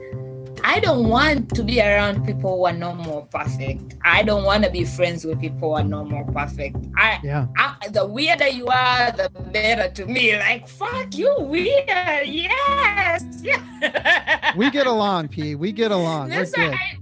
I 0.74 0.80
don't 0.80 1.08
want 1.08 1.54
to 1.54 1.64
be 1.64 1.80
around 1.80 2.26
people 2.26 2.58
who 2.58 2.66
are 2.66 2.74
no 2.74 2.96
more 2.96 3.28
perfect. 3.28 3.96
I 4.04 4.24
don't 4.24 4.44
want 4.44 4.64
to 4.64 4.72
be 4.72 4.86
friends 4.86 5.24
with 5.24 5.40
people 5.40 5.70
who 5.70 5.76
are 5.76 5.84
no 5.84 6.04
more 6.04 6.26
perfect. 6.26 6.78
I, 6.98 7.20
yeah. 7.24 7.46
I, 7.56 7.90
the 7.90 8.08
weirder 8.08 8.48
you 8.48 8.66
are, 8.66 9.12
the 9.12 9.30
better 9.52 9.94
to 9.94 10.08
me. 10.08 10.36
Like, 10.36 10.68
fuck 10.68 11.14
you, 11.14 11.32
weird. 11.42 12.26
Yes. 12.26 13.24
Yeah. 13.44 14.54
we 14.58 14.72
get 14.72 14.88
along, 14.88 15.28
P. 15.28 15.54
We 15.54 15.72
get 15.72 15.92
along. 15.92 16.30
That's 16.30 16.52
We're 16.58 16.72
good. 16.72 16.74
I, 16.74 16.98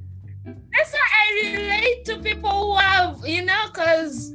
that's 0.75 0.91
why 0.91 1.07
I 1.21 1.55
relate 1.55 2.03
to 2.07 2.17
people 2.17 2.73
who 2.73 2.75
have, 2.75 3.25
you 3.25 3.45
know, 3.45 3.67
because 3.67 4.33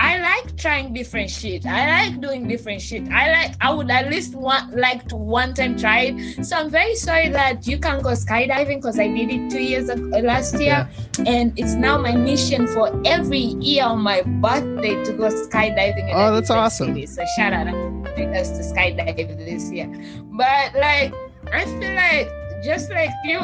I 0.00 0.18
like 0.18 0.56
trying 0.56 0.94
different 0.94 1.28
shit. 1.28 1.66
I 1.66 2.08
like 2.08 2.20
doing 2.22 2.48
different 2.48 2.80
shit. 2.80 3.06
I 3.10 3.30
like 3.32 3.54
I 3.60 3.72
would 3.72 3.90
at 3.90 4.08
least 4.08 4.34
want 4.34 4.74
like 4.74 5.06
to 5.08 5.16
one 5.16 5.52
time 5.52 5.76
try 5.76 6.00
it. 6.08 6.44
So 6.46 6.56
I'm 6.56 6.70
very 6.70 6.96
sorry 6.96 7.28
that 7.28 7.66
you 7.66 7.78
can't 7.78 8.02
go 8.02 8.10
skydiving 8.12 8.76
because 8.76 8.98
I 8.98 9.08
did 9.08 9.30
it 9.30 9.50
two 9.50 9.62
years 9.62 9.90
ago, 9.90 10.10
uh, 10.16 10.22
last 10.22 10.54
year, 10.54 10.88
yeah. 10.88 11.24
and 11.26 11.52
it's 11.58 11.74
now 11.74 11.98
my 11.98 12.16
mission 12.16 12.66
for 12.68 12.90
every 13.04 13.52
year 13.60 13.84
on 13.84 14.00
my 14.00 14.22
birthday 14.22 15.04
to 15.04 15.12
go 15.12 15.28
skydiving. 15.28 16.10
oh, 16.14 16.34
that's 16.34 16.48
awesome! 16.48 16.94
City. 16.94 17.04
So 17.04 17.22
shout 17.36 17.52
out 17.52 17.66
to 17.66 18.24
us 18.40 18.48
to 18.56 18.64
skydive 18.64 19.36
this 19.36 19.70
year. 19.70 19.86
But 20.32 20.74
like 20.76 21.12
I 21.52 21.66
feel 21.66 21.94
like 21.94 22.30
just 22.64 22.90
like 22.90 23.10
you 23.24 23.38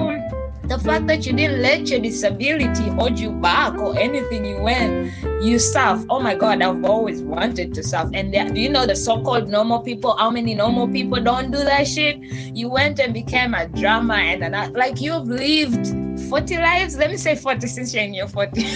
the 0.68 0.78
fact 0.78 1.06
that 1.06 1.24
you 1.24 1.32
didn't 1.32 1.62
let 1.62 1.88
your 1.88 2.00
disability 2.00 2.88
hold 2.90 3.18
you 3.18 3.30
back 3.30 3.78
or 3.78 3.96
anything 3.98 4.44
you 4.44 4.60
went, 4.60 5.12
you 5.42 5.58
surf. 5.58 6.04
Oh 6.10 6.20
my 6.20 6.34
God, 6.34 6.60
I've 6.60 6.84
always 6.84 7.22
wanted 7.22 7.72
to 7.74 7.82
surf. 7.82 8.10
And 8.14 8.32
do 8.32 8.60
you 8.60 8.68
know 8.68 8.84
the 8.86 8.96
so-called 8.96 9.48
normal 9.48 9.80
people? 9.80 10.16
How 10.16 10.30
many 10.30 10.54
normal 10.54 10.88
people 10.88 11.22
don't 11.22 11.50
do 11.52 11.58
that 11.58 11.86
shit? 11.86 12.18
You 12.18 12.68
went 12.68 12.98
and 12.98 13.14
became 13.14 13.54
a 13.54 13.68
drama 13.68 14.14
and 14.14 14.42
an, 14.42 14.72
like 14.72 15.00
you've 15.00 15.28
lived 15.28 15.86
40 16.28 16.56
lives. 16.56 16.96
Let 16.96 17.10
me 17.10 17.16
say 17.16 17.36
40 17.36 17.66
since 17.66 17.94
you're 17.94 18.02
in 18.02 18.14
your 18.14 18.26
40. 18.26 18.64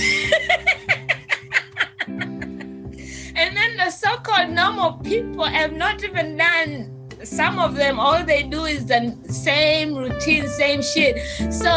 and 2.06 3.56
then 3.56 3.76
the 3.76 3.90
so-called 3.90 4.50
normal 4.50 4.92
people 4.98 5.44
have 5.44 5.72
not 5.72 6.04
even 6.04 6.36
done 6.36 6.99
some 7.24 7.58
of 7.58 7.74
them 7.74 7.98
all 7.98 8.24
they 8.24 8.42
do 8.42 8.64
is 8.64 8.86
the 8.86 9.16
same 9.28 9.94
routine, 9.94 10.48
same 10.48 10.82
shit. 10.82 11.18
So 11.52 11.70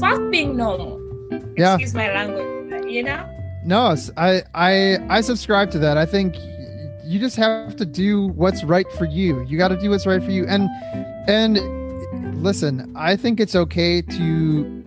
fuck 0.00 0.30
being 0.30 0.56
normal. 0.56 1.00
Yeah. 1.56 1.74
Excuse 1.74 1.94
my 1.94 2.12
language, 2.12 2.86
you 2.86 3.02
know? 3.02 3.28
No, 3.64 3.96
I 4.16 4.42
I 4.54 4.98
I 5.08 5.20
subscribe 5.20 5.70
to 5.72 5.78
that. 5.78 5.96
I 5.96 6.06
think 6.06 6.36
you 7.04 7.18
just 7.18 7.36
have 7.36 7.76
to 7.76 7.84
do 7.84 8.28
what's 8.28 8.64
right 8.64 8.90
for 8.92 9.04
you. 9.04 9.42
You 9.42 9.58
got 9.58 9.68
to 9.68 9.78
do 9.78 9.90
what's 9.90 10.06
right 10.06 10.22
for 10.22 10.30
you. 10.30 10.46
And 10.46 10.68
and 11.28 11.58
listen, 12.42 12.92
I 12.96 13.16
think 13.16 13.40
it's 13.40 13.54
okay 13.54 14.02
to 14.02 14.84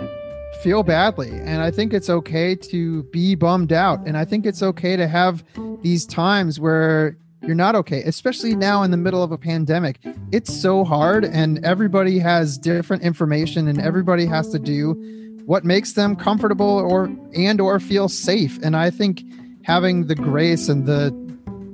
feel 0.61 0.83
badly 0.83 1.29
and 1.29 1.61
I 1.61 1.69
think 1.69 1.93
it's 1.93 2.09
okay 2.09 2.55
to 2.55 3.03
be 3.03 3.35
bummed 3.35 3.71
out 3.71 3.99
and 4.07 4.17
I 4.17 4.25
think 4.25 4.45
it's 4.45 4.63
okay 4.63 4.95
to 4.95 5.07
have 5.07 5.43
these 5.83 6.05
times 6.05 6.59
where 6.59 7.15
you're 7.47 7.55
not 7.55 7.75
okay, 7.75 8.03
especially 8.03 8.55
now 8.55 8.83
in 8.83 8.91
the 8.91 8.97
middle 8.97 9.23
of 9.23 9.31
a 9.31 9.37
pandemic. 9.37 9.99
It's 10.31 10.53
so 10.53 10.83
hard, 10.83 11.23
and 11.23 11.63
everybody 11.65 12.19
has 12.19 12.57
different 12.57 13.03
information, 13.03 13.67
and 13.67 13.79
everybody 13.81 14.25
has 14.25 14.49
to 14.49 14.59
do 14.59 14.93
what 15.45 15.63
makes 15.63 15.93
them 15.93 16.15
comfortable 16.15 16.67
or 16.67 17.09
and 17.33 17.61
or 17.61 17.79
feel 17.79 18.09
safe. 18.09 18.59
And 18.61 18.75
I 18.75 18.89
think 18.89 19.23
having 19.63 20.07
the 20.07 20.15
grace 20.15 20.67
and 20.67 20.85
the 20.85 21.11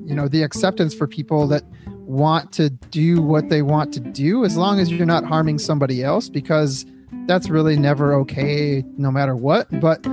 you 0.06 0.14
know 0.16 0.28
the 0.28 0.44
acceptance 0.44 0.94
for 0.94 1.08
people 1.08 1.48
that 1.48 1.64
want 2.06 2.52
to 2.52 2.70
do 2.70 3.22
what 3.22 3.50
they 3.50 3.62
want 3.62 3.94
to 3.94 4.00
do 4.00 4.44
as 4.44 4.58
long 4.58 4.80
as 4.80 4.92
you're 4.92 5.06
not 5.06 5.24
harming 5.24 5.58
somebody 5.58 6.04
else 6.04 6.30
because 6.30 6.86
that's 7.28 7.50
really 7.50 7.78
never 7.78 8.14
okay 8.14 8.84
no 8.98 9.10
matter 9.10 9.36
what 9.36 9.68
but 9.80 10.06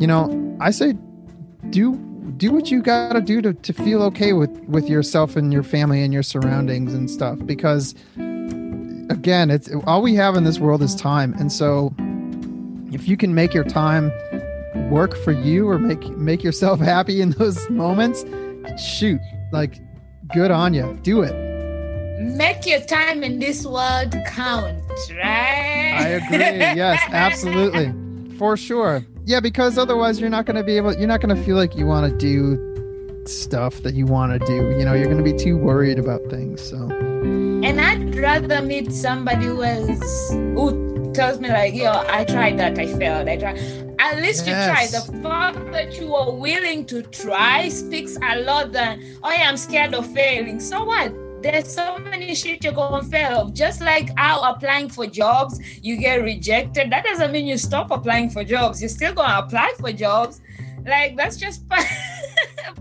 you 0.00 0.08
know 0.08 0.56
i 0.60 0.72
say 0.72 0.92
do 1.70 1.92
do 2.40 2.50
what 2.52 2.70
you 2.70 2.80
got 2.80 3.12
to 3.12 3.20
do 3.20 3.42
to 3.42 3.52
to 3.52 3.72
feel 3.74 4.02
okay 4.02 4.32
with 4.32 4.50
with 4.60 4.88
yourself 4.88 5.36
and 5.36 5.52
your 5.52 5.62
family 5.62 6.02
and 6.02 6.12
your 6.12 6.22
surroundings 6.22 6.94
and 6.94 7.10
stuff 7.10 7.38
because 7.44 7.94
again 9.10 9.50
it's 9.50 9.70
all 9.86 10.00
we 10.00 10.14
have 10.14 10.34
in 10.36 10.44
this 10.44 10.58
world 10.58 10.82
is 10.82 10.94
time. 10.94 11.34
And 11.38 11.52
so 11.52 11.94
if 12.92 13.06
you 13.06 13.18
can 13.18 13.34
make 13.34 13.52
your 13.52 13.64
time 13.64 14.10
work 14.90 15.16
for 15.18 15.32
you 15.32 15.68
or 15.68 15.78
make 15.78 16.02
make 16.16 16.42
yourself 16.42 16.80
happy 16.94 17.20
in 17.20 17.32
those 17.32 17.68
moments 17.68 18.24
shoot 18.82 19.20
like 19.52 19.74
good 20.32 20.50
on 20.50 20.72
you 20.72 20.98
do 21.02 21.20
it. 21.20 21.34
Make 22.20 22.66
your 22.66 22.80
time 22.80 23.22
in 23.22 23.38
this 23.38 23.66
world 23.66 24.14
count 24.26 24.82
right? 25.10 25.94
I 25.98 26.08
agree. 26.08 26.38
Yes 26.38 27.00
absolutely. 27.10 27.92
For 28.38 28.56
sure 28.56 29.04
yeah, 29.24 29.40
because 29.40 29.78
otherwise 29.78 30.20
you're 30.20 30.30
not 30.30 30.46
going 30.46 30.56
to 30.56 30.64
be 30.64 30.76
able. 30.76 30.94
You're 30.94 31.08
not 31.08 31.20
going 31.20 31.34
to 31.34 31.42
feel 31.42 31.56
like 31.56 31.76
you 31.76 31.86
want 31.86 32.10
to 32.10 32.16
do 32.16 33.24
stuff 33.26 33.82
that 33.82 33.94
you 33.94 34.06
want 34.06 34.32
to 34.32 34.46
do. 34.46 34.76
You 34.78 34.84
know, 34.84 34.94
you're 34.94 35.12
going 35.12 35.22
to 35.22 35.24
be 35.24 35.36
too 35.36 35.56
worried 35.56 35.98
about 35.98 36.20
things. 36.30 36.60
So. 36.60 36.76
And 36.88 37.80
I'd 37.80 38.14
rather 38.16 38.62
meet 38.62 38.92
somebody 38.92 39.46
who 39.46 39.60
has 39.60 40.30
who 40.30 41.12
tells 41.12 41.40
me 41.40 41.50
like, 41.50 41.74
yo, 41.74 41.92
I 42.08 42.24
tried 42.24 42.58
that, 42.58 42.78
I 42.78 42.86
failed, 42.98 43.28
I 43.28 43.36
tried. 43.36 43.58
At 43.98 44.22
least 44.22 44.46
yes. 44.46 44.48
you 44.48 44.72
tried. 44.72 44.88
The 44.88 45.22
fact 45.22 45.72
that 45.72 46.00
you 46.00 46.14
are 46.14 46.32
willing 46.32 46.86
to 46.86 47.02
try 47.02 47.68
speaks 47.68 48.16
a 48.22 48.40
lot. 48.40 48.72
Than 48.72 49.02
oh 49.22 49.30
yeah, 49.30 49.48
I'm 49.48 49.56
scared 49.56 49.94
of 49.94 50.10
failing. 50.12 50.60
So 50.60 50.84
what? 50.84 51.12
There's 51.42 51.72
so 51.72 51.98
many 51.98 52.34
shit 52.34 52.62
you're 52.64 52.72
gonna 52.72 53.02
fail 53.02 53.40
of. 53.40 53.54
Just 53.54 53.80
like 53.80 54.10
how 54.16 54.42
applying 54.42 54.88
for 54.88 55.06
jobs, 55.06 55.60
you 55.82 55.96
get 55.96 56.22
rejected. 56.22 56.90
That 56.90 57.04
doesn't 57.04 57.32
mean 57.32 57.46
you 57.46 57.56
stop 57.56 57.90
applying 57.90 58.30
for 58.30 58.44
jobs. 58.44 58.80
You're 58.80 58.88
still 58.88 59.14
gonna 59.14 59.44
apply 59.44 59.72
for 59.78 59.92
jobs. 59.92 60.40
Like 60.86 61.16
that's 61.16 61.36
just 61.36 61.68
part, 61.68 61.84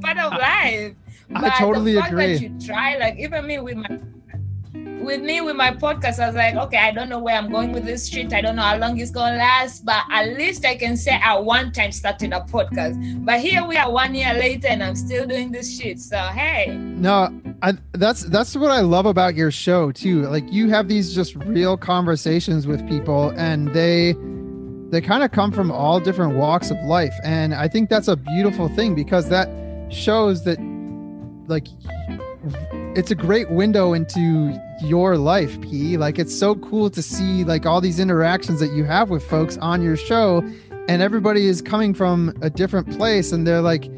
part 0.02 0.18
of 0.18 0.34
life. 0.34 0.96
I, 1.36 1.46
I 1.46 1.50
totally 1.60 1.94
the 1.94 2.02
fact 2.02 2.12
agree. 2.14 2.34
That 2.34 2.42
you 2.42 2.60
try, 2.60 2.98
like 2.98 3.18
even 3.18 3.46
me 3.46 3.60
with 3.60 3.78
my 3.78 4.00
with 4.74 5.22
me 5.22 5.42
with 5.42 5.56
my 5.56 5.72
podcast, 5.72 6.20
I 6.20 6.28
was 6.28 6.36
like, 6.36 6.56
okay, 6.56 6.78
I 6.78 6.92
don't 6.92 7.10
know 7.10 7.20
where 7.20 7.36
I'm 7.36 7.50
going 7.50 7.72
with 7.72 7.86
this 7.86 8.08
shit. 8.08 8.34
I 8.34 8.42
don't 8.42 8.56
know 8.56 8.62
how 8.62 8.78
long 8.78 9.00
it's 9.00 9.12
gonna 9.12 9.38
last, 9.38 9.86
but 9.86 10.04
at 10.12 10.38
least 10.38 10.66
I 10.66 10.76
can 10.76 10.98
say 10.98 11.20
I 11.24 11.38
one 11.38 11.72
time 11.72 11.92
started 11.92 12.34
a 12.34 12.42
podcast. 12.42 13.26
But 13.26 13.40
here 13.40 13.66
we 13.66 13.78
are 13.78 13.92
one 13.92 14.14
year 14.14 14.34
later 14.34 14.68
and 14.68 14.84
I'm 14.84 14.96
still 14.96 15.26
doing 15.26 15.52
this 15.52 15.80
shit. 15.80 16.00
So 16.00 16.18
hey. 16.18 16.76
No, 16.76 17.30
I, 17.62 17.74
that's 17.94 18.24
that's 18.24 18.56
what 18.56 18.72
I 18.72 18.82
love 18.82 19.06
about 19.06 19.36
your 19.36 19.52
show 19.52 19.92
too. 19.92 20.24
Like 20.24 20.52
you 20.52 20.70
have 20.70 20.88
these 20.88 21.14
just 21.14 21.36
real 21.36 21.78
conversations 21.78 22.68
with 22.68 22.88
people 22.88 23.34
and 23.36 23.74
they 23.74 24.16
they 24.90 25.02
kind 25.02 25.24
of 25.24 25.32
come 25.32 25.52
from 25.52 25.72
all 25.72 26.00
different 26.00 26.36
walks 26.36 26.72
of 26.72 26.78
life. 26.84 27.14
And 27.24 27.54
I 27.54 27.68
think 27.68 27.90
that's 27.90 28.08
a 28.08 28.16
beautiful 28.16 28.70
thing 28.70 28.96
because 28.96 29.30
that 29.30 29.50
shows 29.92 30.44
that 30.46 30.60
like 31.48 31.68
it's 32.96 33.12
a 33.12 33.16
great 33.16 33.50
window 33.52 33.94
into 33.94 34.58
your 34.82 35.18
life, 35.18 35.60
P. 35.62 35.98
Like 35.98 36.18
it's 36.18 36.38
so 36.38 36.56
cool 36.56 36.90
to 36.90 37.02
see 37.02 37.44
like 37.44 37.66
all 37.66 37.82
these 37.82 38.00
interactions 38.00 38.60
that 38.62 38.72
you 38.72 38.86
have 38.86 39.10
with 39.10 39.24
folks 39.24 39.58
on 39.58 39.82
your 39.82 39.98
show 39.98 40.44
and 40.88 41.02
everybody 41.02 41.46
is 41.46 41.62
coming 41.62 41.94
from 41.94 42.34
a 42.42 42.50
different 42.50 42.90
place 42.98 43.32
and 43.32 43.46
they're 43.46 43.62
like 43.62 43.92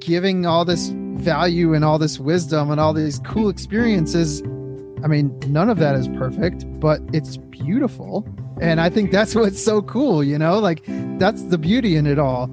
giving 0.00 0.44
all 0.44 0.64
this 0.64 0.90
value 1.22 1.74
and 1.74 1.84
all 1.84 1.98
this 1.98 2.18
wisdom 2.18 2.70
and 2.70 2.80
all 2.80 2.92
these 2.92 3.18
cool 3.20 3.48
experiences 3.48 4.42
I 5.02 5.08
mean, 5.08 5.36
none 5.48 5.68
of 5.68 5.78
that 5.78 5.96
is 5.96 6.06
perfect, 6.08 6.64
but 6.78 7.00
it's 7.12 7.36
beautiful. 7.36 8.24
And 8.60 8.80
I 8.80 8.88
think 8.88 9.10
that's 9.10 9.34
what's 9.34 9.62
so 9.62 9.82
cool, 9.82 10.22
you 10.22 10.38
know? 10.38 10.58
Like 10.58 10.84
that's 11.18 11.42
the 11.42 11.58
beauty 11.58 11.96
in 11.96 12.06
it 12.06 12.18
all. 12.18 12.50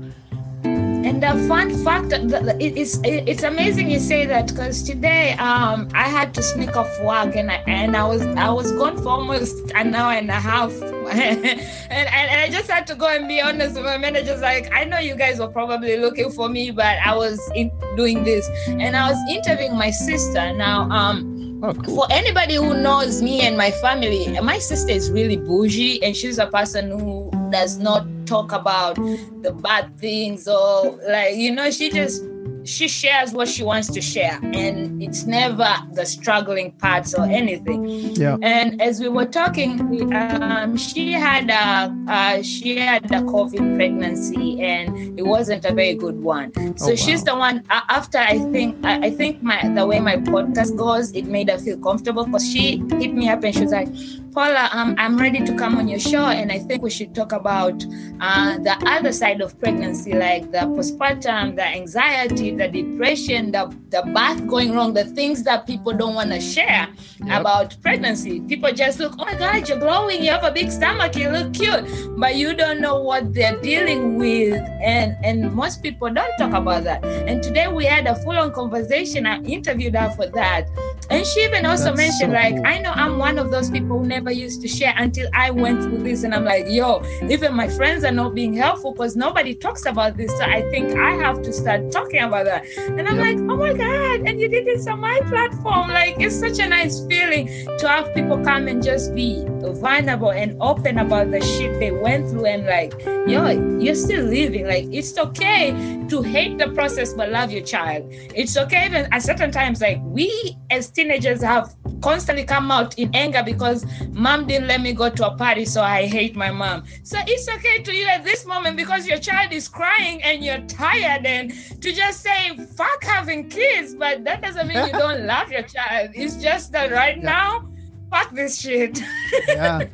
And 0.64 1.24
the 1.24 1.48
fun 1.48 1.74
fact, 1.84 2.08
it's 2.12 3.00
it's 3.04 3.44
amazing 3.44 3.90
you 3.90 4.00
say 4.00 4.26
that 4.26 4.48
because 4.48 4.84
today 4.84 5.34
um, 5.34 5.88
I 5.94 6.08
had 6.10 6.34
to 6.36 6.44
sneak 6.44 6.76
off 6.76 6.90
work 7.02 7.36
and 7.36 7.50
I, 7.50 7.64
and 7.68 7.96
I 7.96 8.06
was 8.06 8.22
I 8.22 8.50
was 8.50 8.72
gone 8.74 8.98
for 8.98 9.10
almost 9.10 9.72
an 9.76 9.96
hour 9.96 10.12
and 10.12 10.30
a 10.30 10.34
half, 10.34 10.72
and, 11.12 11.46
and, 11.46 12.10
and 12.10 12.42
I 12.42 12.50
just 12.50 12.70
had 12.70 12.86
to 12.88 12.96
go 12.96 13.08
and 13.08 13.28
be 13.28 13.42
honest 13.42 13.76
with 13.76 13.86
my 13.86 13.98
manager's 13.98 14.42
like 14.42 14.72
I 14.74 14.84
know 14.84 15.00
you 15.00 15.16
guys 15.16 15.40
were 15.40 15.48
probably 15.48 15.98
looking 15.98 16.32
for 16.32 16.50
me, 16.50 16.72
but 16.72 16.98
I 17.06 17.16
was 17.16 17.40
in, 17.56 17.72
doing 17.96 18.24
this 18.24 18.50
and 18.68 18.96
I 18.96 19.10
was 19.10 19.18
interviewing 19.30 19.78
my 19.78 19.92
sister 19.92 20.54
now. 20.54 20.90
Um, 20.90 21.40
Oh, 21.62 21.74
cool. 21.74 21.96
For 21.96 22.08
anybody 22.10 22.56
who 22.56 22.74
knows 22.74 23.22
me 23.22 23.42
and 23.42 23.58
my 23.58 23.70
family, 23.70 24.40
my 24.40 24.60
sister 24.60 24.94
is 24.94 25.12
really 25.12 25.36
bougie 25.36 26.02
and 26.02 26.16
she's 26.16 26.38
a 26.38 26.48
person 26.48 26.90
who 26.90 27.30
does 27.52 27.78
not 27.78 28.08
talk 28.26 28.54
about 28.54 28.96
the 28.96 29.52
bad 29.62 29.98
things 29.98 30.48
or 30.48 30.98
like 31.10 31.36
you 31.36 31.52
know 31.52 31.70
she 31.70 31.90
just 31.90 32.24
she 32.64 32.88
shares 32.88 33.32
what 33.32 33.48
she 33.48 33.64
wants 33.64 33.88
to 33.90 34.02
share 34.02 34.40
and 34.44 35.02
it's 35.02 35.26
never 35.26 35.70
the 35.94 36.06
struggling 36.06 36.72
parts 36.74 37.14
or 37.14 37.26
anything. 37.26 37.86
Yeah. 38.16 38.38
And 38.42 38.82
as 38.82 39.00
we 39.00 39.10
were 39.10 39.26
talking 39.26 39.80
um, 40.14 40.78
she 40.78 41.12
had 41.12 41.50
a 41.50 41.96
uh, 42.12 42.42
she 42.42 42.78
had 42.78 43.06
a 43.06 43.22
covid 43.22 43.76
pregnancy 43.76 44.62
and 44.62 45.20
it 45.20 45.26
wasn't 45.26 45.66
a 45.66 45.74
very 45.74 45.96
good 45.96 46.22
one. 46.22 46.52
So 46.78 46.88
oh, 46.88 46.90
wow. 46.90 46.96
she's 46.96 47.24
the 47.24 47.36
one 47.36 47.64
uh, 47.70 47.82
after 47.90 48.18
i 48.18 48.38
think 48.52 48.78
I, 48.84 49.08
I, 49.08 49.10
think 49.12 49.42
my 49.42 49.68
the 49.70 49.86
way 49.86 50.00
my 50.00 50.18
podcast 50.18 50.76
goes 50.78 51.12
it 51.14 51.26
made 51.26 51.50
her 51.50 51.58
feel 51.58 51.78
comfortable 51.80 52.26
because 52.26 52.46
she 52.46 52.84
hit 53.00 53.14
me 53.14 53.30
up 53.30 53.44
and 53.44 53.54
she 53.54 53.62
was 53.62 53.72
like 53.72 53.90
Paula, 54.32 54.70
um, 54.72 54.96
I'm 54.98 55.18
ready 55.18 55.44
to 55.44 55.54
come 55.56 55.78
on 55.78 55.88
your 55.88 56.00
show, 56.00 56.26
and 56.26 56.52
I 56.52 56.60
think 56.60 56.82
we 56.82 56.90
should 56.90 57.16
talk 57.16 57.32
about 57.32 57.84
uh, 58.22 58.58
the 58.60 58.76
other 58.86 59.12
side 59.12 59.42
of 59.42 59.60
pregnancy, 59.60 60.14
like 60.14 60.52
the 60.52 60.60
postpartum, 60.60 61.56
the 61.56 61.66
anxiety, 61.66 62.56
the 62.56 62.68
depression, 62.68 63.52
the, 63.52 63.76
the 63.90 64.04
birth 64.14 64.46
going 64.48 64.74
wrong, 64.74 64.94
the 64.94 65.06
things 65.06 65.44
that 65.44 65.66
people 65.66 65.94
don't 65.94 66.16
want 66.16 66.32
to 66.32 66.40
share 66.40 66.88
yep. 67.26 67.42
about 67.42 67.76
pregnancy. 67.82 68.42
People 68.42 68.72
just 68.72 69.00
look, 69.00 69.16
oh 69.18 69.26
my 69.26 69.36
God, 69.36 69.68
you're 69.68 69.80
glowing, 69.80 70.24
you 70.24 70.32
have 70.32 70.44
a 70.44 70.52
big 70.52 70.72
stomach, 70.72 71.16
you 71.16 71.30
look 71.30 71.54
cute, 71.54 71.86
but 72.18 72.36
you 72.36 72.54
don't 72.54 72.82
know 72.82 73.02
what 73.02 73.34
they're 73.34 73.60
dealing 73.62 74.18
with, 74.18 74.62
and 74.82 75.16
and 75.24 75.52
most 75.54 75.82
people 75.82 76.10
don't 76.10 76.38
talk 76.38 76.54
about 76.54 76.84
that. 76.84 77.04
And 77.04 77.42
today 77.42 77.68
we 77.68 77.86
had 77.86 78.08
a 78.08 78.16
full-on 78.16 78.54
conversation. 78.54 79.26
I 79.26 79.42
interviewed 79.42 79.96
her 79.96 80.12
for 80.12 80.28
that, 80.28 80.70
and 81.10 81.26
she 81.26 81.42
even 81.42 81.66
also 81.66 81.86
That's 81.86 81.98
mentioned, 81.98 82.32
so 82.32 82.38
like, 82.38 82.56
cool. 82.56 82.68
I 82.68 82.80
know 82.80 82.92
I'm 82.92 83.18
one 83.18 83.40
of 83.40 83.50
those 83.50 83.70
people 83.70 84.00
who 84.00 84.06
never 84.06 84.32
used 84.32 84.62
to 84.62 84.68
share 84.68 84.94
until 84.98 85.28
I 85.34 85.50
went 85.50 85.84
through 85.84 86.04
this. 86.04 86.24
And 86.24 86.36
I'm 86.36 86.46
like, 86.46 86.66
yo, 86.68 87.04
even 87.30 87.56
my 87.56 87.68
friends 87.68 88.04
are 88.04 88.12
not 88.12 88.36
being 88.36 88.54
helpful 88.54 88.92
because 88.92 89.16
nobody 89.16 89.56
talks 89.56 89.86
about 89.86 90.18
this. 90.18 90.32
So 90.38 90.44
I 90.44 90.62
think 90.70 90.96
I 90.98 91.12
have 91.14 91.42
to 91.42 91.52
start 91.52 91.92
talking 91.92 92.22
about 92.22 92.46
that. 92.46 92.66
And 92.78 93.08
I'm 93.08 93.18
yep. 93.18 93.26
like, 93.26 93.38
oh 93.38 93.58
my 93.58 93.74
God. 93.74 94.28
And 94.28 94.40
you 94.40 94.48
did 94.48 94.66
this 94.66 94.86
on 94.88 95.00
my 95.00 95.20
platform. 95.26 95.90
Like, 95.90 96.16
it's 96.20 96.40
such 96.40 96.60
a 96.60 96.68
nice 96.68 97.04
feeling 97.08 97.48
to 97.80 97.88
have 97.88 98.14
people 98.14 98.44
come 98.44 98.68
and 98.68 98.84
just 98.84 99.16
be 99.16 99.44
vulnerable 99.48 100.32
and 100.32 100.56
open 100.62 101.00
about 101.00 101.32
the 101.32 101.42
shit 101.42 101.80
they 101.80 101.92
went 101.92 102.30
through 102.30 102.46
and 102.46 102.66
like, 102.66 102.94
yo, 103.28 103.50
you're 103.80 103.96
still 103.96 104.26
living. 104.26 104.68
Like, 104.68 104.86
it's 104.92 105.18
okay 105.18 105.72
to 106.10 106.22
hate 106.22 106.58
the 106.58 106.70
process 106.72 107.14
but 107.14 107.30
love 107.32 107.52
your 107.52 107.64
child. 107.64 108.06
It's 108.12 108.58
okay 108.58 108.86
even 108.86 109.08
at 109.12 109.22
certain 109.22 109.52
times, 109.52 109.82
like 109.82 110.00
we 110.04 110.58
as 110.70 110.90
teenagers 111.00 111.42
have 111.42 111.74
constantly 112.02 112.44
come 112.44 112.72
out 112.72 112.98
in 113.00 113.10
anger 113.14 113.42
because 113.42 113.86
mom 114.10 114.46
didn't 114.46 114.68
let 114.68 114.82
me 114.82 114.92
go 114.92 115.10
to 115.10 115.28
a 115.28 115.36
party, 115.38 115.64
so 115.64 115.82
I 115.82 116.06
hate 116.06 116.36
my 116.36 116.52
mom. 116.52 116.84
So 117.04 117.18
it's 117.26 117.48
okay 117.48 117.82
to 117.84 117.96
you 117.96 118.06
at 118.08 118.26
this 118.26 118.46
moment 118.46 118.76
because 118.76 119.08
your 119.08 119.18
child 119.18 119.54
is 119.54 119.70
crying 119.70 120.22
and 120.24 120.44
you're 120.44 120.60
tired 120.68 121.26
and 121.26 121.54
to 121.82 121.94
just 121.94 122.22
say 122.22 122.58
fuck 122.76 123.02
having 123.04 123.48
kids, 123.50 123.96
but 123.96 124.26
that 124.26 124.42
doesn't 124.42 124.68
mean 124.68 124.88
you 124.88 124.92
don't 124.92 125.26
love 125.34 125.50
your 125.50 125.64
child. 125.64 126.12
It's 126.14 126.36
just 126.36 126.74
that 126.74 126.92
right 126.92 127.18
yeah. 127.18 127.24
now, 127.24 127.70
fuck 128.10 128.32
this 128.32 128.60
shit. 128.60 129.02
yeah. 129.48 129.86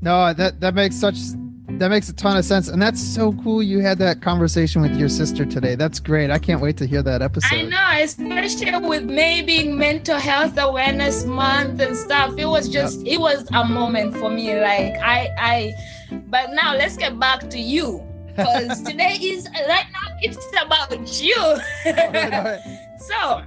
No, 0.00 0.32
that 0.32 0.60
that 0.60 0.74
makes 0.74 0.96
such 0.96 1.18
that 1.78 1.88
makes 1.90 2.08
a 2.08 2.12
ton 2.12 2.36
of 2.36 2.44
sense 2.44 2.68
and 2.68 2.80
that's 2.80 3.00
so 3.00 3.32
cool 3.44 3.62
you 3.62 3.80
had 3.80 3.98
that 3.98 4.20
conversation 4.20 4.82
with 4.82 4.96
your 4.96 5.08
sister 5.08 5.44
today. 5.44 5.74
That's 5.74 6.00
great. 6.00 6.30
I 6.30 6.38
can't 6.38 6.60
wait 6.60 6.76
to 6.78 6.86
hear 6.86 7.02
that 7.02 7.22
episode. 7.22 7.54
i 7.56 7.62
know 7.62 8.02
especially 8.02 8.88
with 8.88 9.04
maybe 9.04 9.68
mental 9.68 10.18
health 10.18 10.58
awareness 10.58 11.24
month 11.24 11.80
and 11.80 11.96
stuff 11.96 12.34
it 12.36 12.46
was 12.46 12.68
just 12.68 13.00
yep. 13.00 13.14
it 13.14 13.20
was 13.20 13.48
a 13.52 13.64
moment 13.64 14.16
for 14.16 14.30
me 14.30 14.58
like 14.60 14.94
i 15.02 15.28
i 15.38 15.74
but 16.28 16.50
now 16.52 16.74
let's 16.74 16.96
get 16.96 17.18
back 17.18 17.48
to 17.50 17.58
you 17.58 18.02
because 18.38 18.82
today 18.82 19.16
is 19.20 19.48
right 19.68 19.86
now 19.92 20.16
it's 20.20 20.38
about 20.62 21.22
you. 21.22 21.58
So 23.00 23.42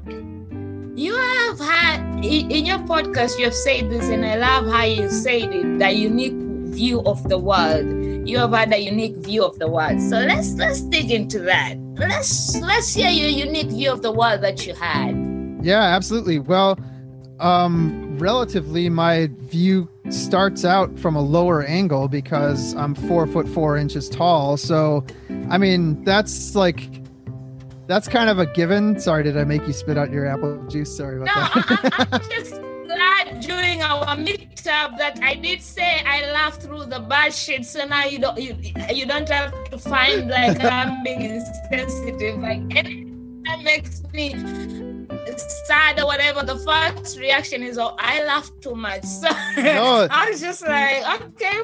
you 0.96 1.14
have 1.14 1.60
had 1.60 2.26
in 2.26 2.66
your 2.66 2.80
podcast 2.80 3.38
you 3.38 3.46
have 3.46 3.56
said 3.56 3.90
this 3.90 4.10
and 4.10 4.26
i 4.26 4.36
love 4.36 4.68
how 4.68 4.84
you 4.84 5.10
said 5.10 5.54
it 5.54 5.80
that 5.80 5.96
unique 5.96 6.34
view 6.74 7.02
of 7.04 7.28
the 7.30 7.38
world 7.38 8.01
you 8.26 8.38
have 8.38 8.52
had 8.52 8.74
a 8.74 8.78
unique 8.78 9.16
view 9.18 9.44
of 9.44 9.58
the 9.60 9.68
world. 9.68 10.00
So 10.02 10.18
let's 10.18 10.54
let's 10.54 10.82
dig 10.82 11.12
into 11.12 11.40
that. 11.40 11.78
Let's 11.98 12.60
let's 12.62 12.94
hear 12.94 13.10
your 13.10 13.30
unique 13.30 13.68
view 13.68 13.92
of 13.92 14.02
the 14.02 14.12
world 14.12 14.42
that 14.42 14.66
you 14.66 14.74
had. 14.74 15.16
Yeah, 15.62 15.82
absolutely. 15.82 16.40
Well, 16.40 16.80
um, 17.40 18.18
relatively, 18.18 18.90
my 18.90 19.30
view 19.40 19.90
starts 20.10 20.64
out 20.66 20.98
from 21.00 21.16
a 21.16 21.22
lower 21.22 21.64
angle 21.64 22.08
because 22.08 22.74
I'm 22.76 22.96
four 22.96 23.26
foot 23.28 23.48
four 23.48 23.78
inches 23.78 24.10
tall. 24.10 24.58
So, 24.58 25.06
I 25.50 25.58
mean, 25.58 26.04
that's 26.04 26.56
like 26.56 26.90
that's 27.88 28.08
kind 28.08 28.30
of 28.30 28.40
a 28.40 28.46
given. 28.46 29.00
Sorry, 29.00 29.24
did 29.24 29.38
I 29.38 29.44
make 29.44 29.66
you 29.68 29.74
spit 29.74 29.98
out 29.98 30.12
your 30.12 30.26
apple 30.28 30.64
juice? 30.68 30.96
Sorry 30.96 31.18
about 31.22 31.56
no, 31.56 31.62
that. 31.62 31.94
I, 32.12 32.18
I, 32.18 32.40
just 32.40 32.62
glad 33.02 33.40
during 33.42 33.82
our 33.82 34.06
meetup 34.16 34.98
that 34.98 35.20
I 35.22 35.36
did 35.36 35.62
say 35.62 36.02
I 36.06 36.32
laughed 36.32 36.62
through 36.62 36.86
the 36.86 37.00
bad 37.00 37.34
shit. 37.34 37.66
So 37.66 37.86
now 37.86 38.06
you 38.06 38.20
don't 38.20 38.40
you, 38.40 38.56
you 38.94 39.06
don't 39.06 39.30
have 39.30 39.52
to 39.72 39.78
find 39.78 40.30
like 40.30 40.64
I'm 40.64 41.04
being 41.04 41.22
insensitive. 41.22 42.40
Like 42.40 42.68
that 42.70 43.60
makes 43.64 44.04
me 44.14 44.36
sad 45.68 46.00
or 46.00 46.06
whatever. 46.06 46.44
The 46.46 46.58
first 46.58 47.20
reaction 47.20 47.64
is, 47.64 47.78
"Oh, 47.78 47.96
I 48.00 48.24
laughed 48.24 48.62
too 48.62 48.76
much." 48.76 49.04
So 49.22 49.30
no. 49.62 50.08
I 50.10 50.30
was 50.30 50.42
just 50.42 50.62
like, 50.68 50.98
"Okay, 51.22 51.60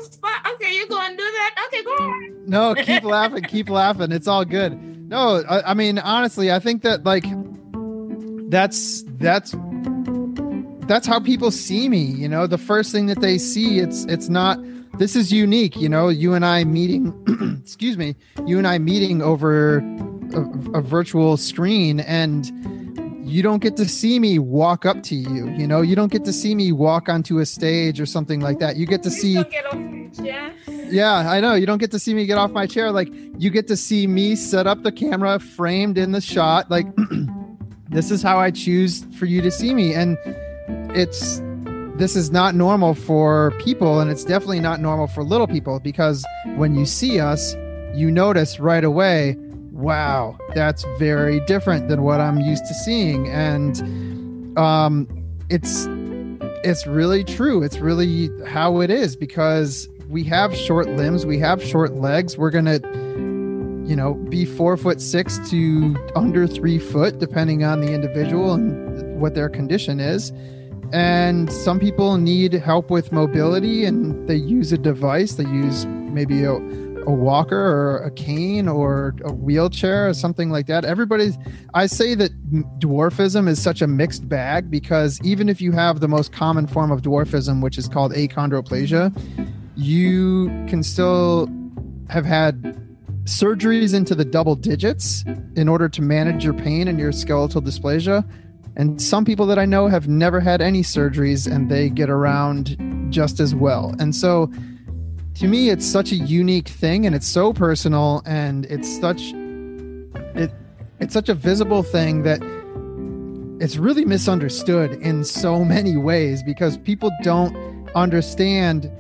okay, 0.54 0.76
you 0.76 0.88
go 0.88 1.00
and 1.00 1.18
do 1.18 1.24
that. 1.24 1.52
Okay, 1.68 1.84
go 1.84 1.92
on." 1.92 2.46
No, 2.48 2.76
keep 2.76 3.04
laughing, 3.18 3.44
keep 3.44 3.70
laughing. 3.70 4.12
It's 4.12 4.28
all 4.28 4.46
good. 4.46 4.72
No, 5.10 5.44
I, 5.50 5.72
I 5.72 5.74
mean 5.74 6.00
honestly, 6.00 6.52
I 6.52 6.60
think 6.60 6.82
that 6.84 7.04
like 7.04 7.26
that's 8.50 9.04
that's 9.20 9.54
that's 10.88 11.06
how 11.06 11.20
people 11.20 11.52
see 11.52 11.90
me 11.90 12.02
you 12.02 12.28
know? 12.28 12.48
The 12.48 12.58
first 12.58 12.92
thing 12.92 13.08
that 13.08 13.22
they 13.22 13.38
see 13.38 13.80
it's 13.80 14.06
it's 14.06 14.30
not 14.30 14.60
this 14.98 15.16
is 15.16 15.32
unique 15.32 15.76
you 15.76 15.90
know? 15.90 16.10
You 16.10 16.34
and 16.34 16.46
i 16.46 16.64
meeting 16.64 17.14
excuse 17.62 17.98
me 17.98 18.16
you 18.46 18.58
and 18.58 18.68
i 18.68 18.78
meeting 18.78 19.22
over 19.22 19.78
a, 20.34 20.78
a, 20.78 20.82
virtual 20.82 21.38
screen 21.38 22.00
and 22.02 22.52
you 23.28 23.44
don't 23.44 23.62
get 23.62 23.76
to 23.76 23.86
see 23.86 24.20
me 24.20 24.40
walk 24.40 24.86
up 24.86 25.04
to 25.04 25.16
you 25.16 25.50
you 25.52 25.68
know? 25.68 25.82
You 25.82 25.96
don't 25.96 26.12
get 26.12 26.24
to 26.26 26.34
see 26.34 26.56
me 26.56 26.72
walk 26.72 27.10
onto 27.10 27.40
a 27.40 27.46
stage 27.46 28.00
or 28.00 28.06
something 28.06 28.40
like 28.40 28.60
that. 28.60 28.78
You 28.78 28.86
get 28.86 29.04
to 29.04 29.12
see 29.12 29.34
yeah. 30.24 30.54
yeah 30.90 31.30
i 31.30 31.42
know. 31.42 31.54
You 31.54 31.66
don't 31.66 31.80
get 31.80 31.92
to 31.92 32.00
see 32.00 32.14
me 32.14 32.26
get 32.26 32.38
off 32.38 32.52
my 32.52 32.66
chair. 32.66 32.92
Like 32.92 33.10
you 33.38 33.50
get 33.50 33.68
to 33.68 33.76
see 33.76 34.08
me 34.08 34.36
set 34.36 34.68
up 34.68 34.84
the 34.84 34.92
camera 34.92 35.40
framed 35.40 35.98
in 35.98 36.14
the 36.14 36.22
shot. 36.22 36.72
Like 36.72 36.88
this 37.90 38.10
is 38.10 38.24
how 38.24 38.40
i 38.40 38.52
choose 38.52 39.06
for 39.20 39.26
you 39.26 39.42
to 39.42 39.52
see 39.52 39.74
me. 39.74 39.94
And 39.94 40.18
it's 40.98 41.42
this 41.98 42.16
is 42.16 42.32
not 42.32 42.56
normal 42.56 42.94
for 42.94 43.52
people 43.60 44.00
and 44.00 44.12
it's 44.12 44.24
definitely 44.24 44.60
not 44.60 44.80
normal 44.80 45.08
for 45.08 45.24
little 45.24 45.48
people 45.48 45.80
because 45.80 46.26
when 46.56 46.76
you 46.76 46.86
see 46.86 47.20
us 47.20 47.56
you 47.96 48.12
notice 48.12 48.60
right 48.60 48.84
away 48.84 49.36
wow 49.72 50.38
that's 50.54 50.86
very 50.98 51.40
different 51.42 51.88
than 51.88 52.02
what 52.02 52.20
i'm 52.20 52.40
used 52.40 52.66
to 52.66 52.74
seeing. 52.74 53.28
And 53.30 54.58
um 54.58 55.08
it's 55.50 55.86
it's 56.64 56.88
really 56.88 57.24
true. 57.24 57.64
It's 57.64 57.78
really 57.78 58.30
how 58.46 58.82
it 58.82 58.90
is 58.90 59.16
because 59.16 59.88
we 60.10 60.24
have 60.26 60.56
short 60.56 60.90
limbs 60.90 61.26
we 61.26 61.38
have 61.40 61.64
short 61.64 61.94
legs. 61.94 62.38
We're 62.38 62.52
gonna 62.52 62.80
you 63.88 63.96
know 63.96 64.16
be 64.16 64.46
four 64.46 64.78
foot 64.78 65.00
six 65.00 65.38
to 65.52 65.96
under 66.16 66.48
three 66.48 66.80
foot 66.80 67.20
depending 67.20 67.64
on 67.64 67.82
the 67.82 67.94
individual 67.94 68.54
and 68.54 69.22
what 69.22 69.36
their 69.36 69.50
condition 69.50 70.00
is 70.00 70.32
and 70.94 71.52
some 71.52 71.80
people 71.80 72.18
need 72.18 72.54
help 72.54 72.90
with 72.90 73.12
mobility 73.12 73.86
and 73.86 74.28
they 74.28 74.36
use 74.36 74.72
a 74.72 74.78
device 74.78 75.34
they 75.34 75.44
use 75.44 75.86
maybe 75.86 76.44
a, 76.44 76.54
a 76.54 77.12
walker 77.12 77.58
or 77.58 77.98
a 78.00 78.12
cane 78.12 78.68
or 78.68 79.16
a 79.24 79.32
wheelchair 79.32 80.10
or 80.10 80.14
something 80.14 80.50
like 80.50 80.68
that. 80.68 80.84
Everybody's, 80.84 81.38
I 81.74 81.86
say 81.86 82.16
that 82.16 82.32
dwarfism 82.80 83.48
is 83.48 83.62
such 83.62 83.82
a 83.82 83.88
mixed 83.88 84.28
bag 84.28 84.70
because 84.70 85.22
even 85.24 85.48
if 85.48 85.62
you 85.62 85.72
have 85.72 86.00
the 86.00 86.08
most 86.08 86.34
common 86.34 86.68
form 86.68 86.92
of 86.92 87.02
dwarfism, 87.04 87.62
which 87.62 87.78
is 87.78 87.88
called 87.88 88.14
achondroplasia, 88.14 89.16
you 89.76 90.48
can 90.68 90.84
still 90.84 91.48
have 92.10 92.26
had 92.26 92.78
surgeries 93.26 93.94
into 93.94 94.16
the 94.16 94.26
double 94.26 94.56
digits 94.56 95.24
in 95.56 95.70
order 95.70 95.88
to 95.88 96.02
manage 96.02 96.44
your 96.44 96.54
pain 96.54 96.88
and 96.88 97.00
your 97.00 97.12
skeletal 97.12 97.62
dysplasia. 97.62 98.28
And 98.78 99.02
some 99.02 99.26
people 99.26 99.48
that 99.48 99.58
I 99.58 99.66
know 99.66 99.88
have 99.88 100.08
never 100.08 100.40
had 100.40 100.62
any 100.62 100.84
surgeries 100.84 101.52
and 101.52 101.70
they 101.70 101.90
get 101.90 102.12
around 102.12 102.78
just 103.10 103.40
as 103.40 103.56
well. 103.56 103.96
And 104.00 104.16
so 104.16 104.52
to 105.34 105.48
me 105.48 105.70
it's 105.70 105.86
such 105.86 106.12
a 106.12 106.16
unique 106.16 106.68
thing 106.68 107.06
and 107.06 107.16
it's 107.16 107.28
so 107.28 107.54
personal 107.54 108.24
and 108.26 108.66
it's 108.66 109.00
such 109.00 109.22
it 110.36 110.52
it's 111.00 111.14
such 111.14 111.30
a 111.30 111.36
visible 111.36 111.84
thing 111.84 112.24
that 112.24 112.42
it's 113.60 113.78
really 113.78 114.06
misunderstood 114.06 114.94
in 114.94 115.24
so 115.24 115.64
many 115.64 115.96
ways 115.96 116.42
because 116.42 116.78
people 116.78 117.12
don't 117.22 117.56
understand 117.96 118.92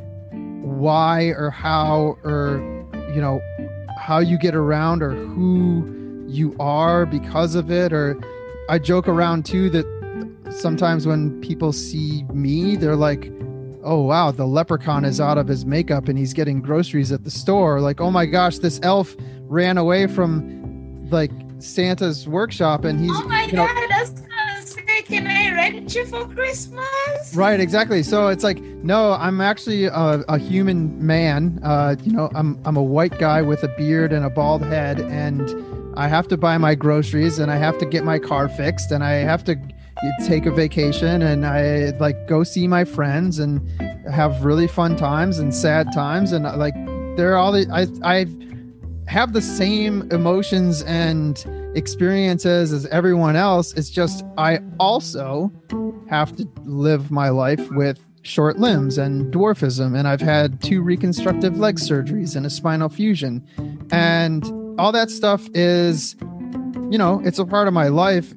why 0.62 1.26
or 1.26 1.50
how 1.50 2.18
or 2.24 2.58
you 3.14 3.22
know 3.22 3.42
how 4.00 4.20
you 4.20 4.38
get 4.38 4.54
around 4.54 5.02
or 5.02 5.14
who 5.14 6.26
you 6.28 6.56
are 6.60 7.06
because 7.06 7.56
of 7.56 7.72
it 7.72 7.92
or 7.92 8.16
i 8.70 8.78
joke 8.80 9.08
around 9.08 9.46
too 9.46 9.70
that 9.70 9.86
sometimes 10.50 11.06
when 11.06 11.40
people 11.42 11.72
see 11.72 12.24
me 12.34 12.76
they're 12.76 12.96
like 12.96 13.32
oh 13.84 14.02
wow 14.02 14.32
the 14.32 14.46
leprechaun 14.46 15.06
is 15.06 15.20
out 15.22 15.38
of 15.38 15.48
his 15.48 15.66
makeup 15.66 16.08
and 16.08 16.18
he's 16.18 16.34
getting 16.34 16.62
groceries 16.62 17.12
at 17.12 17.24
the 17.24 17.32
store 17.32 17.80
like 17.80 18.02
oh 18.02 18.12
my 18.12 18.26
gosh 18.26 18.58
this 18.60 18.80
elf 18.84 19.16
ran 19.44 19.78
away 19.78 20.08
from 20.08 21.10
like 21.10 21.32
santa's 21.60 22.28
workshop 22.28 22.84
and 22.84 23.00
he's 23.00 23.12
oh 23.14 23.28
my 23.28 23.44
you 23.46 23.54
know, 23.54 23.66
god 23.66 23.90
that's 23.90 24.18
can 25.08 25.26
I 25.26 25.54
rent 25.54 25.96
you 25.96 26.06
for 26.06 26.28
Christmas? 26.28 27.34
Right, 27.34 27.60
exactly. 27.60 28.04
So 28.04 28.28
it's 28.28 28.44
like, 28.44 28.60
no, 28.60 29.14
I'm 29.14 29.40
actually 29.40 29.86
a, 29.86 30.24
a 30.28 30.38
human 30.38 31.06
man. 31.06 31.60
Uh, 31.64 31.96
you 32.04 32.12
know, 32.12 32.30
I'm 32.36 32.60
I'm 32.66 32.76
a 32.76 32.84
white 32.84 33.18
guy 33.18 33.42
with 33.42 33.64
a 33.64 33.70
beard 33.70 34.12
and 34.12 34.26
a 34.26 34.30
bald 34.30 34.64
head, 34.64 35.00
and 35.00 35.48
I 35.98 36.08
have 36.08 36.28
to 36.30 36.38
buy 36.38 36.58
my 36.58 36.76
groceries, 36.76 37.40
and 37.40 37.52
I 37.52 37.58
have 37.58 37.78
to 37.80 37.86
get 37.86 38.04
my 38.04 38.20
car 38.20 38.48
fixed, 38.48 38.92
and 38.92 39.04
I 39.04 39.14
have 39.14 39.44
to 39.46 39.56
take 40.26 40.46
a 40.46 40.52
vacation 40.52 41.22
and 41.22 41.46
I 41.46 41.92
like 42.00 42.28
go 42.28 42.44
see 42.44 42.68
my 42.68 42.86
friends 42.86 43.40
and 43.40 43.68
have 44.12 44.46
really 44.46 44.68
fun 44.68 44.96
times 44.96 45.40
and 45.40 45.54
sad 45.54 45.92
times 45.94 46.32
and 46.32 46.44
like 46.44 46.76
they're 47.16 47.36
all 47.36 47.52
the 47.52 47.68
I 47.74 47.88
I 48.20 48.26
have 49.10 49.34
the 49.34 49.42
same 49.42 50.10
emotions 50.12 50.84
and 50.84 51.44
experiences 51.76 52.74
as 52.74 52.86
everyone 52.88 53.36
else. 53.36 53.74
It's 53.74 53.90
just 53.90 54.24
I 54.38 54.60
also 54.80 55.52
have 56.10 56.36
to 56.36 56.48
live 56.64 57.10
my 57.10 57.30
life 57.30 57.72
with 57.72 58.00
short 58.22 58.60
limbs 58.60 58.98
and 58.98 59.34
dwarfism 59.34 59.98
and 59.98 60.08
I've 60.08 60.22
had 60.22 60.62
two 60.62 60.82
reconstructive 60.82 61.58
leg 61.58 61.78
surgeries 61.78 62.36
and 62.36 62.46
a 62.46 62.50
spinal 62.50 62.90
fusion 62.90 63.48
and 63.90 64.44
all 64.78 64.92
that 64.92 65.10
stuff 65.10 65.48
is 65.54 66.16
you 66.90 66.98
know, 66.98 67.22
it's 67.26 67.38
a 67.38 67.46
part 67.46 67.68
of 67.68 67.74
my 67.74 67.90
life 67.90 68.34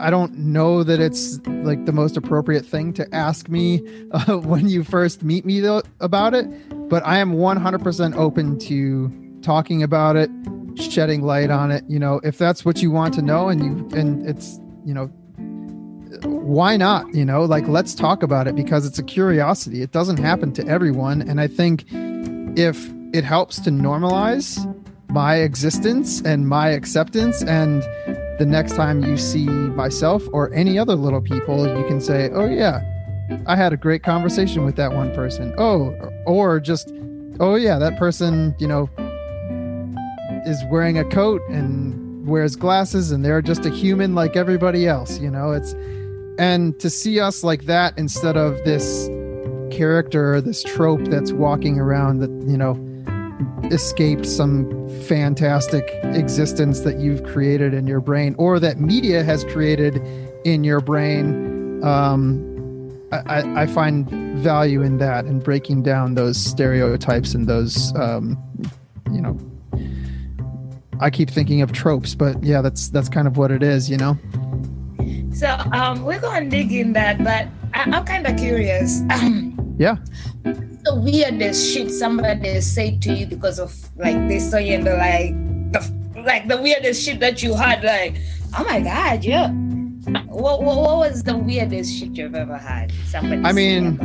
I 0.00 0.08
don't 0.08 0.36
know 0.38 0.82
that 0.82 0.98
it's 0.98 1.38
like 1.46 1.84
the 1.84 1.92
most 1.92 2.16
appropriate 2.16 2.64
thing 2.64 2.94
to 2.94 3.14
ask 3.14 3.48
me 3.48 3.82
uh, 4.12 4.38
when 4.38 4.68
you 4.68 4.82
first 4.82 5.22
meet 5.22 5.44
me 5.44 5.60
though, 5.60 5.82
about 6.00 6.34
it, 6.34 6.46
but 6.88 7.06
I 7.06 7.18
am 7.18 7.34
100% 7.34 8.16
open 8.16 8.58
to 8.60 9.40
talking 9.42 9.82
about 9.82 10.16
it, 10.16 10.30
shedding 10.76 11.22
light 11.22 11.50
on 11.50 11.70
it. 11.70 11.84
You 11.86 11.98
know, 11.98 12.20
if 12.24 12.38
that's 12.38 12.64
what 12.64 12.80
you 12.82 12.90
want 12.90 13.14
to 13.14 13.22
know, 13.22 13.48
and 13.48 13.62
you 13.62 13.98
and 13.98 14.26
it's 14.26 14.58
you 14.86 14.94
know, 14.94 15.06
why 16.24 16.76
not? 16.78 17.14
You 17.14 17.26
know, 17.26 17.44
like 17.44 17.68
let's 17.68 17.94
talk 17.94 18.22
about 18.22 18.48
it 18.48 18.56
because 18.56 18.86
it's 18.86 18.98
a 18.98 19.02
curiosity. 19.02 19.82
It 19.82 19.92
doesn't 19.92 20.18
happen 20.18 20.52
to 20.54 20.66
everyone, 20.66 21.20
and 21.20 21.40
I 21.40 21.46
think 21.46 21.84
if 22.58 22.90
it 23.12 23.24
helps 23.24 23.60
to 23.60 23.70
normalize 23.70 24.56
my 25.12 25.36
existence 25.36 26.20
and 26.22 26.48
my 26.48 26.68
acceptance 26.68 27.42
and 27.42 27.82
the 28.38 28.46
next 28.46 28.74
time 28.74 29.04
you 29.04 29.16
see 29.16 29.46
myself 29.46 30.26
or 30.32 30.52
any 30.54 30.78
other 30.78 30.94
little 30.94 31.20
people, 31.20 31.66
you 31.76 31.84
can 31.86 32.00
say, 32.00 32.30
"Oh 32.32 32.46
yeah, 32.46 32.80
I 33.46 33.54
had 33.54 33.72
a 33.72 33.76
great 33.76 34.02
conversation 34.02 34.64
with 34.64 34.76
that 34.76 34.92
one 34.92 35.14
person." 35.14 35.52
Oh, 35.58 35.94
or 36.26 36.58
just, 36.58 36.90
"Oh 37.38 37.56
yeah, 37.56 37.78
that 37.78 37.98
person, 37.98 38.54
you 38.58 38.66
know, 38.66 38.88
is 40.46 40.58
wearing 40.70 40.98
a 40.98 41.04
coat 41.04 41.42
and 41.50 42.26
wears 42.26 42.56
glasses 42.56 43.10
and 43.10 43.24
they're 43.24 43.42
just 43.42 43.66
a 43.66 43.70
human 43.70 44.14
like 44.14 44.36
everybody 44.36 44.86
else." 44.86 45.18
You 45.18 45.30
know, 45.30 45.52
it's 45.52 45.74
and 46.38 46.78
to 46.80 46.88
see 46.88 47.20
us 47.20 47.44
like 47.44 47.66
that 47.66 47.92
instead 47.98 48.38
of 48.38 48.56
this 48.64 49.10
character, 49.70 50.40
this 50.40 50.62
trope 50.62 51.04
that's 51.04 51.32
walking 51.32 51.78
around 51.78 52.20
that, 52.20 52.30
you 52.48 52.56
know, 52.56 52.74
escaped 53.70 54.26
some 54.26 54.88
fantastic 55.04 55.88
existence 56.04 56.80
that 56.80 56.98
you've 56.98 57.22
created 57.24 57.74
in 57.74 57.86
your 57.86 58.00
brain 58.00 58.34
or 58.38 58.58
that 58.60 58.78
media 58.78 59.22
has 59.22 59.44
created 59.44 59.96
in 60.44 60.64
your 60.64 60.80
brain. 60.80 61.82
Um, 61.84 62.50
I, 63.12 63.62
I, 63.62 63.66
find 63.66 64.08
value 64.38 64.82
in 64.82 64.98
that 64.98 65.24
and 65.24 65.42
breaking 65.42 65.82
down 65.82 66.14
those 66.14 66.36
stereotypes 66.36 67.34
and 67.34 67.48
those 67.48 67.92
um, 67.96 68.38
you 69.10 69.20
know 69.20 69.36
i 71.00 71.10
keep 71.10 71.28
thinking 71.28 71.60
of 71.60 71.72
tropes 71.72 72.14
but 72.14 72.40
yeah 72.42 72.62
that's 72.62 72.88
that's 72.88 73.08
kind 73.08 73.26
of 73.26 73.36
what 73.36 73.50
it 73.50 73.62
is 73.62 73.90
you 73.90 73.96
know? 73.96 74.16
So 75.32 75.48
um, 75.72 76.04
we're 76.04 76.20
going 76.20 76.44
to 76.44 76.56
dig 76.56 76.72
in 76.72 76.92
that 76.92 77.18
but 77.18 77.48
I, 77.74 77.90
i'm 77.90 78.04
kind 78.04 78.26
of 78.26 78.36
curious. 78.36 79.02
Yeah 79.78 79.96
the 80.84 80.94
weirdest 80.94 81.72
shit 81.72 81.90
somebody 81.90 82.60
say 82.60 82.98
to 82.98 83.12
you 83.12 83.26
because 83.26 83.58
of 83.58 83.74
like 83.96 84.16
they 84.28 84.38
saw 84.38 84.58
you 84.58 84.82
the 84.82 84.94
like 84.96 85.34
the 85.72 86.22
like 86.24 86.48
the 86.48 86.60
weirdest 86.60 87.02
shit 87.02 87.20
that 87.20 87.42
you 87.42 87.54
had 87.54 87.82
like 87.84 88.16
oh 88.58 88.64
my 88.64 88.80
god 88.80 89.24
yeah. 89.24 89.50
What, 90.26 90.62
what, 90.62 90.76
what 90.76 90.96
was 90.96 91.22
the 91.22 91.36
weirdest 91.36 91.94
shit 91.94 92.16
you've 92.16 92.34
ever 92.34 92.56
had 92.56 92.92
somebody 93.06 93.42
i 93.44 93.52
mean 93.52 93.96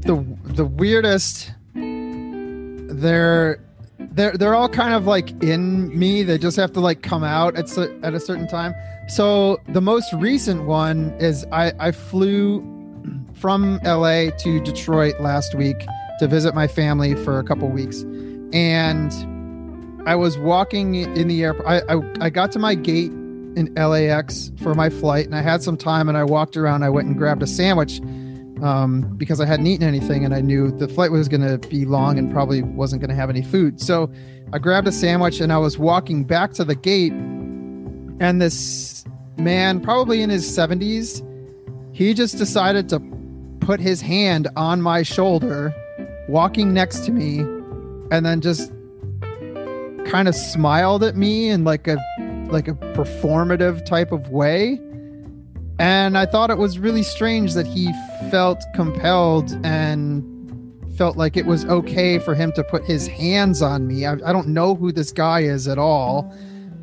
the 0.00 0.24
the 0.44 0.64
weirdest 0.64 1.52
they're 1.74 3.60
they're 3.98 4.32
they're 4.32 4.54
all 4.54 4.68
kind 4.68 4.94
of 4.94 5.06
like 5.06 5.30
in 5.42 5.96
me. 5.96 6.22
They 6.22 6.38
just 6.38 6.56
have 6.56 6.72
to 6.72 6.80
like 6.80 7.02
come 7.02 7.24
out 7.24 7.56
at, 7.56 7.76
at 7.78 8.14
a 8.14 8.20
certain 8.20 8.48
time. 8.48 8.74
So 9.08 9.58
the 9.68 9.80
most 9.80 10.12
recent 10.14 10.64
one 10.64 11.14
is 11.18 11.44
i 11.52 11.72
i 11.78 11.90
flew 11.90 12.60
from 13.40 13.80
LA 13.84 14.30
to 14.38 14.60
Detroit 14.60 15.20
last 15.20 15.54
week 15.54 15.86
to 16.18 16.26
visit 16.26 16.54
my 16.54 16.66
family 16.66 17.14
for 17.14 17.38
a 17.38 17.44
couple 17.44 17.68
weeks. 17.68 18.02
And 18.52 19.12
I 20.08 20.14
was 20.16 20.38
walking 20.38 20.94
in 20.94 21.28
the 21.28 21.44
airport. 21.44 21.66
I, 21.66 21.80
I, 21.88 22.26
I 22.26 22.30
got 22.30 22.50
to 22.52 22.58
my 22.58 22.74
gate 22.74 23.12
in 23.56 23.72
LAX 23.74 24.50
for 24.58 24.74
my 24.74 24.90
flight 24.90 25.26
and 25.26 25.34
I 25.34 25.42
had 25.42 25.62
some 25.62 25.76
time 25.76 26.08
and 26.08 26.16
I 26.16 26.24
walked 26.24 26.56
around. 26.56 26.82
I 26.82 26.90
went 26.90 27.08
and 27.08 27.16
grabbed 27.16 27.42
a 27.42 27.46
sandwich 27.46 28.00
um, 28.62 29.14
because 29.16 29.40
I 29.40 29.46
hadn't 29.46 29.66
eaten 29.66 29.86
anything 29.86 30.24
and 30.24 30.34
I 30.34 30.40
knew 30.40 30.70
the 30.70 30.88
flight 30.88 31.10
was 31.10 31.28
going 31.28 31.42
to 31.42 31.58
be 31.68 31.84
long 31.84 32.18
and 32.18 32.32
probably 32.32 32.62
wasn't 32.62 33.02
going 33.02 33.10
to 33.10 33.16
have 33.16 33.30
any 33.30 33.42
food. 33.42 33.80
So 33.80 34.10
I 34.52 34.58
grabbed 34.58 34.88
a 34.88 34.92
sandwich 34.92 35.40
and 35.40 35.52
I 35.52 35.58
was 35.58 35.78
walking 35.78 36.24
back 36.24 36.52
to 36.54 36.64
the 36.64 36.74
gate. 36.74 37.12
And 37.12 38.40
this 38.40 39.04
man, 39.36 39.80
probably 39.80 40.22
in 40.22 40.30
his 40.30 40.44
70s, 40.44 41.24
he 41.92 42.14
just 42.14 42.38
decided 42.38 42.88
to 42.88 43.00
put 43.68 43.80
his 43.80 44.00
hand 44.00 44.48
on 44.56 44.80
my 44.80 45.02
shoulder, 45.02 45.74
walking 46.26 46.72
next 46.72 47.00
to 47.00 47.12
me, 47.12 47.40
and 48.10 48.24
then 48.24 48.40
just 48.40 48.72
kind 50.06 50.26
of 50.26 50.34
smiled 50.34 51.04
at 51.04 51.16
me 51.16 51.50
in 51.50 51.64
like 51.64 51.86
a 51.86 51.98
like 52.48 52.66
a 52.66 52.72
performative 52.72 53.84
type 53.84 54.10
of 54.10 54.30
way. 54.30 54.80
And 55.78 56.16
I 56.16 56.24
thought 56.24 56.48
it 56.48 56.56
was 56.56 56.78
really 56.78 57.02
strange 57.02 57.52
that 57.52 57.66
he 57.66 57.92
felt 58.30 58.64
compelled 58.74 59.54
and 59.66 60.24
felt 60.96 61.18
like 61.18 61.36
it 61.36 61.44
was 61.44 61.66
okay 61.66 62.18
for 62.18 62.34
him 62.34 62.52
to 62.52 62.64
put 62.64 62.86
his 62.86 63.06
hands 63.06 63.60
on 63.60 63.86
me. 63.86 64.06
I, 64.06 64.12
I 64.14 64.32
don't 64.32 64.48
know 64.48 64.76
who 64.76 64.92
this 64.92 65.12
guy 65.12 65.40
is 65.40 65.68
at 65.68 65.76
all. 65.76 66.34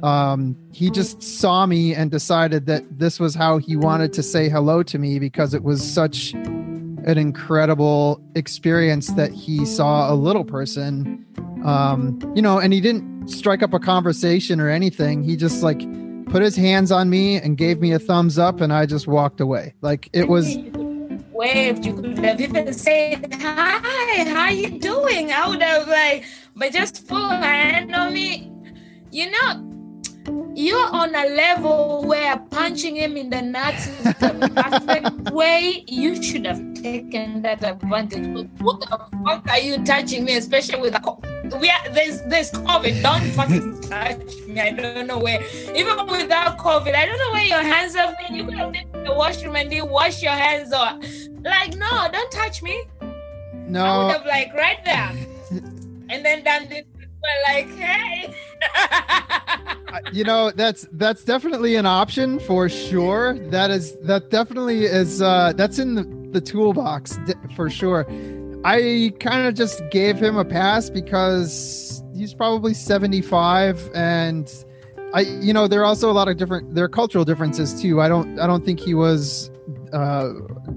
Um, 0.03 0.55
he 0.71 0.91
just 0.91 1.23
saw 1.23 1.65
me 1.65 1.95
and 1.95 2.11
decided 2.11 2.67
that 2.67 2.99
this 2.99 3.19
was 3.19 3.33
how 3.33 3.57
he 3.57 3.75
wanted 3.75 4.13
to 4.13 4.21
say 4.21 4.49
hello 4.49 4.83
to 4.83 4.99
me 4.99 5.17
because 5.17 5.55
it 5.55 5.63
was 5.63 5.81
such 5.83 6.35
an 7.05 7.17
incredible 7.17 8.21
experience 8.35 9.07
that 9.13 9.31
he 9.31 9.65
saw 9.65 10.11
a 10.11 10.15
little 10.15 10.43
person 10.43 11.25
um 11.63 12.19
you 12.35 12.41
know 12.41 12.59
and 12.59 12.73
he 12.73 12.81
didn't 12.81 13.15
strike 13.27 13.63
up 13.63 13.73
a 13.73 13.79
conversation 13.79 14.59
or 14.59 14.69
anything. 14.69 15.23
He 15.23 15.35
just 15.35 15.63
like 15.63 15.79
put 16.27 16.41
his 16.41 16.55
hands 16.55 16.91
on 16.91 17.09
me 17.09 17.37
and 17.37 17.57
gave 17.57 17.79
me 17.79 17.91
a 17.91 17.99
thumbs 17.99 18.37
up 18.37 18.61
and 18.61 18.73
i 18.73 18.85
just 18.85 19.07
walked 19.07 19.39
away. 19.39 19.73
Like 19.81 20.09
it 20.13 20.27
was 20.27 20.57
waved. 21.31 21.85
You 21.85 21.93
could 21.93 22.17
have 22.19 22.41
even 22.41 22.73
said 22.73 23.33
hi 23.41 24.23
how 24.23 24.49
you 24.49 24.79
doing? 24.79 25.31
I 25.31 25.47
would 25.47 25.61
have 25.61 25.87
like 25.87 26.25
but 26.55 26.71
just 26.71 27.09
a 27.11 27.15
hand 27.15 27.93
on 27.95 28.13
me. 28.13 28.51
You 29.11 29.31
know, 29.31 29.74
you're 30.55 30.77
mm-hmm. 30.77 30.95
on 30.95 31.15
a 31.15 31.25
level 31.35 32.05
where 32.05 32.37
punching 32.49 32.95
him 32.95 33.17
in 33.17 33.29
the 33.29 33.41
nuts 33.41 33.87
is 33.87 34.03
the 34.03 34.51
perfect 34.55 35.31
way. 35.31 35.83
You 35.87 36.21
should 36.23 36.45
have 36.45 36.73
taken 36.75 37.41
that 37.41 37.63
advantage. 37.63 38.33
But 38.33 38.63
what 38.63 38.79
the 38.79 38.87
fuck 39.25 39.49
are 39.49 39.59
you 39.59 39.83
touching 39.83 40.23
me, 40.23 40.37
especially 40.37 40.79
with 40.79 40.95
we 41.59 41.69
are 41.69 41.89
there's 41.89 42.21
there's 42.23 42.51
COVID. 42.51 43.03
Don't 43.03 43.29
fucking 43.31 43.81
touch 43.89 44.17
me. 44.47 44.61
I 44.61 44.71
don't 44.71 45.07
know 45.07 45.19
where. 45.19 45.43
Even 45.75 45.97
without 46.07 46.57
COVID, 46.57 46.95
I 46.95 47.05
don't 47.05 47.19
know 47.19 47.31
where 47.31 47.45
your 47.45 47.61
hands 47.61 47.93
have 47.95 48.17
been. 48.17 48.35
You 48.35 48.45
could 48.45 48.55
have 48.55 48.71
been 48.71 48.87
in 48.93 49.03
the 49.03 49.13
washroom 49.13 49.55
and 49.57 49.71
you 49.71 49.85
wash 49.85 50.23
your 50.23 50.31
hands 50.31 50.73
or 50.73 50.99
like 51.43 51.75
no, 51.75 52.07
don't 52.11 52.31
touch 52.31 52.63
me. 52.63 52.85
No. 53.67 53.83
I 53.83 54.05
would 54.05 54.13
have 54.13 54.25
like 54.25 54.53
right 54.53 54.83
there. 54.85 55.11
and 56.09 56.23
then 56.23 56.43
done 56.43 56.69
this 56.69 56.85
like, 57.47 57.69
hey. 57.77 58.35
you 60.11 60.23
know, 60.23 60.51
that's 60.51 60.88
that's 60.93 61.23
definitely 61.23 61.75
an 61.75 61.85
option 61.85 62.39
for 62.39 62.69
sure. 62.69 63.38
That 63.49 63.71
is 63.71 63.97
that 63.99 64.29
definitely 64.29 64.85
is 64.85 65.21
uh 65.21 65.53
that's 65.55 65.79
in 65.79 65.95
the, 65.95 66.03
the 66.31 66.41
toolbox 66.41 67.19
for 67.55 67.69
sure. 67.69 68.05
I 68.63 69.13
kind 69.19 69.47
of 69.47 69.53
just 69.53 69.81
gave 69.91 70.17
him 70.17 70.38
a 70.38 70.45
pass 70.45 70.89
because 70.89 72.03
he's 72.15 72.33
probably 72.33 72.73
75 72.73 73.91
and 73.93 74.51
I 75.13 75.21
you 75.21 75.53
know, 75.53 75.67
there 75.67 75.81
are 75.81 75.85
also 75.85 76.09
a 76.09 76.13
lot 76.13 76.27
of 76.27 76.38
different 76.38 76.75
there 76.75 76.85
are 76.85 76.89
cultural 76.89 77.25
differences 77.25 77.79
too. 77.81 78.01
I 78.01 78.07
don't 78.07 78.39
I 78.39 78.47
don't 78.47 78.65
think 78.65 78.79
he 78.79 78.93
was 78.93 79.51
uh 79.93 80.31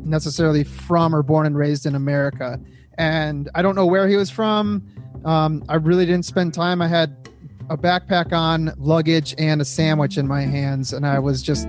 necessarily 0.05 0.65
from 0.65 1.15
or 1.15 1.23
born 1.23 1.47
and 1.47 1.57
raised 1.57 1.87
in 1.87 1.95
America. 1.95 2.61
And 2.97 3.49
I 3.55 3.63
don't 3.63 3.77
know 3.77 3.87
where 3.87 4.09
he 4.09 4.17
was 4.17 4.31
from 4.31 4.83
um, 5.25 5.65
I 5.69 5.77
really 5.77 6.07
didn't 6.07 6.25
spend 6.25 6.55
time. 6.55 6.81
I 6.81 6.89
had 6.89 7.29
a 7.71 7.77
backpack 7.77 8.33
on, 8.33 8.73
luggage, 8.79 9.35
and 9.39 9.61
a 9.61 9.65
sandwich 9.65 10.17
in 10.17 10.27
my 10.27 10.43
hands, 10.43 10.93
and 10.93 11.07
I 11.07 11.19
was 11.19 11.43
just. 11.43 11.67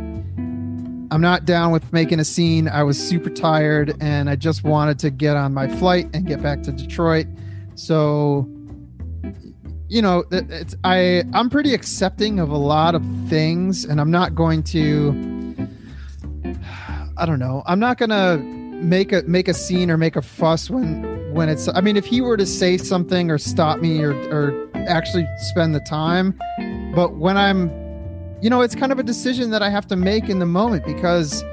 I'm 1.11 1.21
not 1.21 1.45
down 1.45 1.71
with 1.71 1.91
making 1.91 2.19
a 2.19 2.23
scene. 2.23 2.67
I 2.67 2.83
was 2.83 2.99
super 2.99 3.31
tired, 3.31 3.95
and 3.99 4.29
I 4.29 4.35
just 4.35 4.63
wanted 4.63 4.99
to 4.99 5.09
get 5.09 5.35
on 5.35 5.53
my 5.55 5.67
flight 5.67 6.07
and 6.13 6.27
get 6.27 6.39
back 6.39 6.61
to 6.63 6.71
Detroit. 6.71 7.25
So, 7.73 8.47
you 9.87 10.03
know, 10.03 10.23
it's 10.31 10.75
I 10.83 11.23
I'm 11.33 11.49
pretty 11.49 11.73
accepting 11.73 12.39
of 12.39 12.49
a 12.49 12.57
lot 12.57 12.93
of 12.93 13.03
things, 13.27 13.85
and 13.85 13.99
I'm 13.99 14.11
not 14.11 14.35
going 14.35 14.61
to. 14.63 15.67
I 17.17 17.25
don't 17.25 17.39
know. 17.39 17.63
I'm 17.65 17.79
not 17.79 17.97
gonna 17.97 18.58
make 18.81 19.11
a 19.11 19.23
make 19.23 19.47
a 19.47 19.53
scene 19.53 19.91
or 19.91 19.97
make 19.97 20.15
a 20.15 20.21
fuss 20.21 20.69
when 20.69 21.03
when 21.33 21.49
it's 21.49 21.67
i 21.69 21.81
mean 21.81 21.97
if 21.97 22.05
he 22.05 22.21
were 22.21 22.37
to 22.37 22.45
say 22.45 22.77
something 22.77 23.29
or 23.29 23.37
stop 23.37 23.79
me 23.79 24.01
or 24.01 24.13
or 24.31 24.69
actually 24.87 25.27
spend 25.37 25.75
the 25.75 25.79
time 25.81 26.37
but 26.95 27.15
when 27.15 27.37
i'm 27.37 27.69
you 28.41 28.49
know 28.49 28.61
it's 28.61 28.75
kind 28.75 28.91
of 28.91 28.99
a 28.99 29.03
decision 29.03 29.49
that 29.49 29.61
i 29.61 29.69
have 29.69 29.85
to 29.85 29.95
make 29.95 30.29
in 30.29 30.39
the 30.39 30.45
moment 30.45 30.85
because 30.85 31.43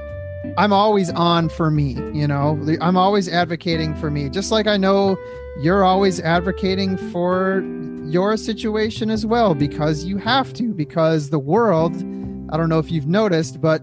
i'm 0.56 0.72
always 0.72 1.10
on 1.10 1.48
for 1.48 1.70
me 1.70 1.94
you 2.12 2.26
know? 2.26 2.58
I'm 2.80 2.96
always 2.96 3.28
advocating 3.28 3.94
for 3.96 4.10
me. 4.10 4.28
Just 4.28 4.50
like 4.50 4.66
i 4.66 4.76
know 4.76 5.18
you're 5.60 5.84
always 5.84 6.20
advocating 6.20 6.96
for 7.10 7.64
your 8.04 8.36
situation 8.36 9.10
as 9.10 9.26
well 9.26 9.54
because 9.54 10.04
you 10.04 10.16
have 10.18 10.52
to 10.54 10.72
because 10.72 11.30
the 11.30 11.38
world 11.38 11.96
i 12.50 12.56
don't 12.56 12.68
know 12.68 12.78
if 12.78 12.90
you've 12.90 13.08
noticed 13.08 13.60
but 13.60 13.82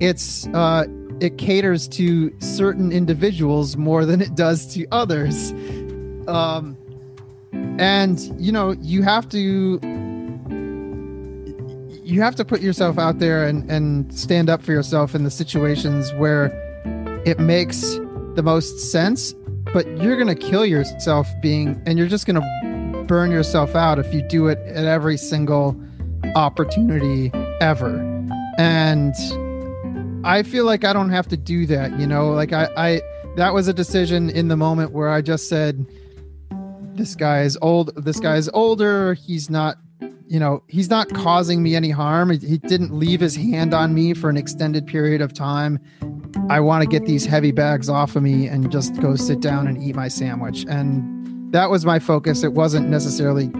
it's 0.00 0.46
uh 0.48 0.84
it 1.24 1.38
caters 1.38 1.88
to 1.88 2.32
certain 2.40 2.92
individuals 2.92 3.76
more 3.76 4.04
than 4.04 4.20
it 4.20 4.34
does 4.34 4.72
to 4.74 4.86
others. 4.92 5.52
Um, 6.28 6.76
and 7.78 8.20
you 8.38 8.52
know, 8.52 8.72
you 8.80 9.02
have 9.02 9.28
to 9.30 9.80
you 12.04 12.20
have 12.20 12.36
to 12.36 12.44
put 12.44 12.60
yourself 12.60 12.98
out 12.98 13.18
there 13.18 13.46
and 13.46 13.68
and 13.70 14.16
stand 14.16 14.50
up 14.50 14.62
for 14.62 14.72
yourself 14.72 15.14
in 15.14 15.24
the 15.24 15.30
situations 15.30 16.12
where 16.14 16.52
it 17.24 17.40
makes 17.40 17.80
the 18.34 18.42
most 18.44 18.92
sense, 18.92 19.34
but 19.72 19.86
you're 20.02 20.16
to 20.28 20.34
kill 20.34 20.66
yourself 20.66 21.28
being 21.40 21.80
and 21.86 21.98
you're 21.98 22.08
just 22.08 22.26
to 22.40 23.04
burn 23.06 23.30
yourself 23.30 23.74
out 23.74 23.98
if 23.98 24.12
you 24.12 24.22
do 24.22 24.46
it 24.46 24.58
at 24.66 24.84
every 24.84 25.16
single 25.16 25.74
opportunity 26.36 27.30
ever. 27.60 27.98
And 28.58 29.14
I 30.24 30.42
feel 30.42 30.64
like 30.64 30.84
I 30.84 30.92
don't 30.92 31.10
have 31.10 31.28
to 31.28 31.36
do 31.36 31.66
that, 31.66 31.98
you 32.00 32.06
know, 32.06 32.30
like 32.30 32.52
I, 32.52 32.68
I 32.76 33.02
that 33.36 33.52
was 33.52 33.68
a 33.68 33.74
decision 33.74 34.30
in 34.30 34.48
the 34.48 34.56
moment 34.56 34.92
where 34.92 35.10
I 35.10 35.20
just 35.20 35.48
said, 35.48 35.86
this 36.94 37.14
guy 37.14 37.42
is 37.42 37.58
old, 37.60 37.94
this 38.02 38.20
guy 38.20 38.36
is 38.36 38.48
older, 38.54 39.14
he's 39.14 39.50
not, 39.50 39.76
you 40.26 40.40
know, 40.40 40.62
he's 40.68 40.88
not 40.88 41.12
causing 41.12 41.62
me 41.62 41.74
any 41.76 41.90
harm. 41.90 42.30
He 42.30 42.58
didn't 42.58 42.94
leave 42.94 43.20
his 43.20 43.36
hand 43.36 43.74
on 43.74 43.92
me 43.92 44.14
for 44.14 44.30
an 44.30 44.36
extended 44.36 44.86
period 44.86 45.20
of 45.20 45.34
time. 45.34 45.78
I 46.48 46.60
want 46.60 46.82
to 46.82 46.88
get 46.88 47.04
these 47.06 47.26
heavy 47.26 47.52
bags 47.52 47.88
off 47.88 48.16
of 48.16 48.22
me 48.22 48.46
and 48.46 48.70
just 48.70 48.98
go 49.00 49.16
sit 49.16 49.40
down 49.40 49.66
and 49.66 49.82
eat 49.82 49.94
my 49.94 50.08
sandwich. 50.08 50.64
And 50.68 51.52
that 51.52 51.68
was 51.70 51.84
my 51.84 51.98
focus. 51.98 52.42
It 52.42 52.54
wasn't 52.54 52.88
necessarily 52.88 53.50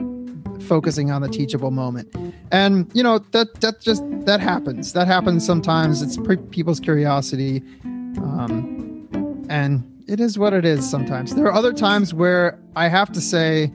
focusing 0.62 1.10
on 1.10 1.22
the 1.22 1.28
teachable 1.28 1.70
moment. 1.70 2.14
And 2.50 2.90
you 2.94 3.02
know 3.02 3.18
that 3.32 3.60
that 3.60 3.80
just 3.80 4.02
that 4.26 4.40
happens. 4.40 4.92
That 4.92 5.06
happens 5.06 5.44
sometimes. 5.44 6.02
It's 6.02 6.16
pre- 6.16 6.36
people's 6.36 6.80
curiosity. 6.80 7.62
Um, 7.84 9.46
and 9.48 9.90
it 10.06 10.20
is 10.20 10.38
what 10.38 10.52
it 10.52 10.64
is 10.64 10.88
sometimes. 10.88 11.34
There 11.34 11.46
are 11.46 11.52
other 11.52 11.72
times 11.72 12.14
where 12.14 12.58
i 12.76 12.88
have 12.88 13.12
to 13.12 13.20
say 13.20 13.72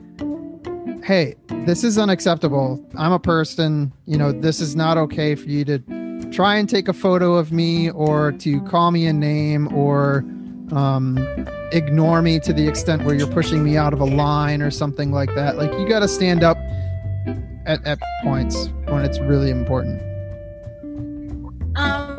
hey 1.02 1.34
this 1.66 1.84
is 1.84 1.98
unacceptable. 1.98 2.84
I'm 2.96 3.12
a 3.12 3.18
person 3.18 3.92
you 4.06 4.16
know 4.16 4.32
this 4.32 4.60
is 4.60 4.76
not 4.76 4.96
okay 4.98 5.34
for 5.34 5.48
you 5.48 5.64
to 5.64 5.78
try 6.30 6.56
and 6.56 6.68
take 6.68 6.88
a 6.88 6.92
photo 6.92 7.34
of 7.34 7.52
me 7.52 7.90
or 7.90 8.32
to 8.32 8.60
call 8.62 8.90
me 8.90 9.06
a 9.06 9.12
name 9.12 9.72
or 9.74 10.24
um, 10.72 11.18
ignore 11.72 12.22
me 12.22 12.38
to 12.40 12.52
the 12.52 12.66
extent 12.66 13.04
where 13.04 13.14
you're 13.14 13.26
pushing 13.26 13.62
me 13.64 13.76
out 13.76 13.92
of 13.92 14.00
a 14.00 14.04
line 14.04 14.62
or 14.62 14.70
something 14.70 15.12
like 15.12 15.34
that. 15.34 15.56
Like 15.56 15.72
you 15.72 15.88
got 15.88 16.00
to 16.00 16.08
stand 16.08 16.42
up 16.42 16.56
at, 17.66 17.84
at 17.86 17.98
points 18.22 18.68
when 18.86 19.04
it's 19.04 19.18
really 19.18 19.50
important. 19.50 20.02
Um, 21.76 22.18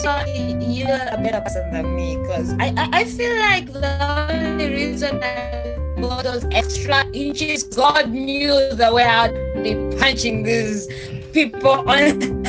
so 0.00 0.24
you're 0.26 0.88
a 0.88 1.18
better 1.22 1.40
person 1.40 1.72
than 1.72 1.96
me 1.96 2.16
because 2.16 2.52
I, 2.54 2.72
I, 2.76 2.88
I 2.92 3.04
feel 3.04 3.36
like 3.38 3.72
the 3.72 4.30
only 4.30 4.68
reason 4.68 5.20
that 5.20 5.78
all 6.02 6.22
those 6.22 6.44
extra 6.50 7.06
inches, 7.12 7.62
God 7.62 8.10
knew 8.10 8.74
the 8.74 8.90
way 8.92 9.04
I'd 9.04 9.32
be 9.62 9.74
punching 9.98 10.42
these 10.42 10.86
people 11.32 11.88
on. 11.88 12.42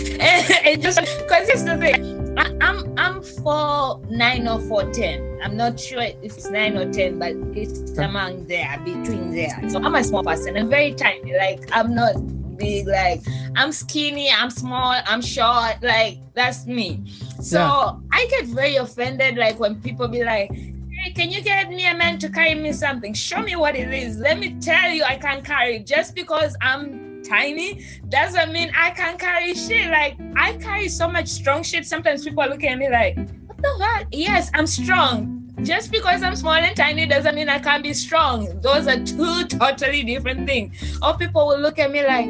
and, 0.72 0.82
just 0.82 1.00
because 1.00 1.48
it's 1.48 1.62
the 1.62 1.76
thing 1.76 2.24
I, 2.38 2.46
am 2.46 2.58
I'm, 2.62 2.98
I'm 2.98 3.22
for 3.22 4.00
nine 4.08 4.48
or 4.48 4.60
four 4.60 4.90
ten. 4.92 5.38
I'm 5.42 5.56
not 5.56 5.78
sure 5.78 6.00
if 6.00 6.16
it's 6.22 6.50
nine 6.50 6.76
or 6.76 6.90
ten, 6.92 7.18
but 7.18 7.32
it's 7.56 7.96
among 7.98 8.46
there, 8.46 8.80
between 8.84 9.30
there. 9.30 9.68
So 9.68 9.78
I'm 9.78 9.94
a 9.94 10.02
small 10.02 10.24
person. 10.24 10.56
I'm 10.56 10.68
very 10.68 10.94
tiny. 10.94 11.36
Like 11.36 11.68
I'm 11.72 11.94
not 11.94 12.14
big. 12.56 12.86
Like 12.86 13.22
I'm 13.56 13.72
skinny. 13.72 14.30
I'm 14.30 14.50
small. 14.50 15.00
I'm 15.06 15.20
short. 15.20 15.82
Like 15.82 16.18
that's 16.34 16.66
me. 16.66 17.04
So 17.40 17.58
yeah. 17.58 17.92
I 18.12 18.26
get 18.26 18.46
very 18.46 18.76
offended. 18.76 19.36
Like 19.36 19.60
when 19.60 19.80
people 19.80 20.08
be 20.08 20.24
like, 20.24 20.50
Hey, 20.52 21.12
can 21.12 21.30
you 21.30 21.42
get 21.42 21.68
me 21.68 21.86
a 21.86 21.94
man 21.94 22.18
to 22.20 22.28
carry 22.28 22.54
me 22.54 22.72
something? 22.72 23.12
Show 23.14 23.42
me 23.42 23.56
what 23.56 23.76
it 23.76 23.92
is. 23.92 24.18
Let 24.18 24.38
me 24.38 24.56
tell 24.60 24.90
you, 24.90 25.04
I 25.04 25.16
can 25.16 25.42
carry 25.42 25.76
it. 25.76 25.86
Just 25.86 26.14
because 26.14 26.56
I'm 26.60 27.03
tiny 27.24 27.84
doesn't 28.08 28.52
mean 28.52 28.70
I 28.76 28.90
can 28.90 29.18
carry 29.18 29.54
shit. 29.54 29.90
Like 29.90 30.16
I 30.36 30.54
carry 30.54 30.88
so 30.88 31.08
much 31.08 31.28
strong 31.28 31.62
shit. 31.62 31.86
Sometimes 31.86 32.24
people 32.24 32.42
are 32.42 32.48
looking 32.48 32.70
at 32.70 32.78
me 32.78 32.88
like, 32.88 33.16
what 33.46 33.56
the 33.58 33.74
fuck? 33.78 34.06
Yes, 34.12 34.50
I'm 34.54 34.66
strong. 34.66 35.40
Just 35.62 35.90
because 35.90 36.22
I'm 36.22 36.36
small 36.36 36.54
and 36.54 36.76
tiny 36.76 37.06
doesn't 37.06 37.34
mean 37.34 37.48
I 37.48 37.58
can't 37.58 37.82
be 37.82 37.94
strong. 37.94 38.60
Those 38.60 38.86
are 38.86 39.02
two 39.02 39.44
totally 39.58 40.02
different 40.02 40.46
things. 40.46 40.98
Or 41.02 41.16
people 41.16 41.46
will 41.46 41.60
look 41.60 41.78
at 41.78 41.90
me 41.90 42.04
like, 42.06 42.26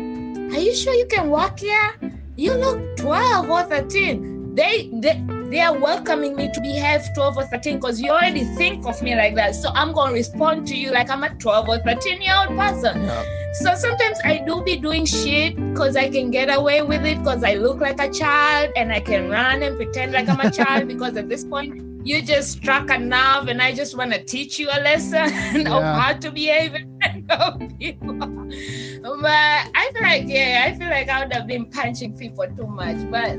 are 0.54 0.60
you 0.60 0.74
sure 0.74 0.94
you 0.94 1.06
can 1.06 1.30
walk 1.30 1.58
here? 1.58 1.98
You 2.36 2.54
look 2.54 2.96
12 2.96 3.50
or 3.50 3.62
13. 3.64 4.54
They, 4.54 4.90
they 4.92 5.20
they 5.50 5.60
are 5.60 5.78
welcoming 5.78 6.34
me 6.34 6.50
to 6.52 6.60
behave 6.60 7.02
12 7.14 7.36
or 7.36 7.46
13 7.46 7.76
because 7.76 8.00
you 8.00 8.10
already 8.10 8.44
think 8.56 8.86
of 8.86 9.00
me 9.02 9.14
like 9.14 9.34
that. 9.34 9.54
So 9.54 9.70
I'm 9.74 9.92
going 9.92 10.08
to 10.08 10.14
respond 10.14 10.66
to 10.68 10.76
you 10.76 10.90
like 10.90 11.10
I'm 11.10 11.24
a 11.24 11.30
12 11.30 11.68
or 11.68 11.78
13 11.78 12.22
year 12.22 12.34
old 12.36 12.58
person. 12.58 13.02
Yeah. 13.02 13.24
So 13.54 13.74
sometimes 13.74 14.18
I 14.24 14.38
do 14.38 14.62
be 14.64 14.76
doing 14.76 15.04
shit 15.04 15.56
because 15.56 15.96
I 15.96 16.10
can 16.10 16.30
get 16.30 16.52
away 16.52 16.82
with 16.82 17.04
it 17.04 17.18
because 17.18 17.44
I 17.44 17.54
look 17.54 17.80
like 17.80 18.00
a 18.00 18.10
child 18.10 18.72
and 18.76 18.92
I 18.92 19.00
can 19.00 19.28
run 19.28 19.62
and 19.62 19.76
pretend 19.76 20.12
like 20.12 20.28
I'm 20.28 20.40
a 20.40 20.50
child 20.50 20.88
because 20.94 21.16
at 21.16 21.28
this 21.28 21.44
point 21.44 21.93
you 22.04 22.22
just 22.22 22.52
struck 22.52 22.90
a 22.90 22.98
nerve 22.98 23.48
and 23.48 23.60
I 23.62 23.72
just 23.74 23.96
want 23.96 24.12
to 24.12 24.22
teach 24.22 24.58
you 24.58 24.68
a 24.70 24.78
lesson 24.80 25.12
yeah. 25.66 25.74
of 25.74 25.82
how 25.82 26.12
to 26.12 26.30
behave 26.30 26.74
and 26.74 27.78
people. 27.78 28.14
But 28.18 29.30
I 29.74 29.90
feel 29.92 30.02
like, 30.02 30.24
yeah, 30.26 30.64
I 30.68 30.78
feel 30.78 30.88
like 30.88 31.08
I 31.08 31.24
would 31.24 31.32
have 31.32 31.46
been 31.46 31.66
punching 31.70 32.16
people 32.16 32.46
too 32.56 32.66
much. 32.66 32.98
But 33.10 33.38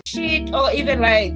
shit, 0.06 0.54
or 0.54 0.70
even 0.72 1.00
like 1.00 1.32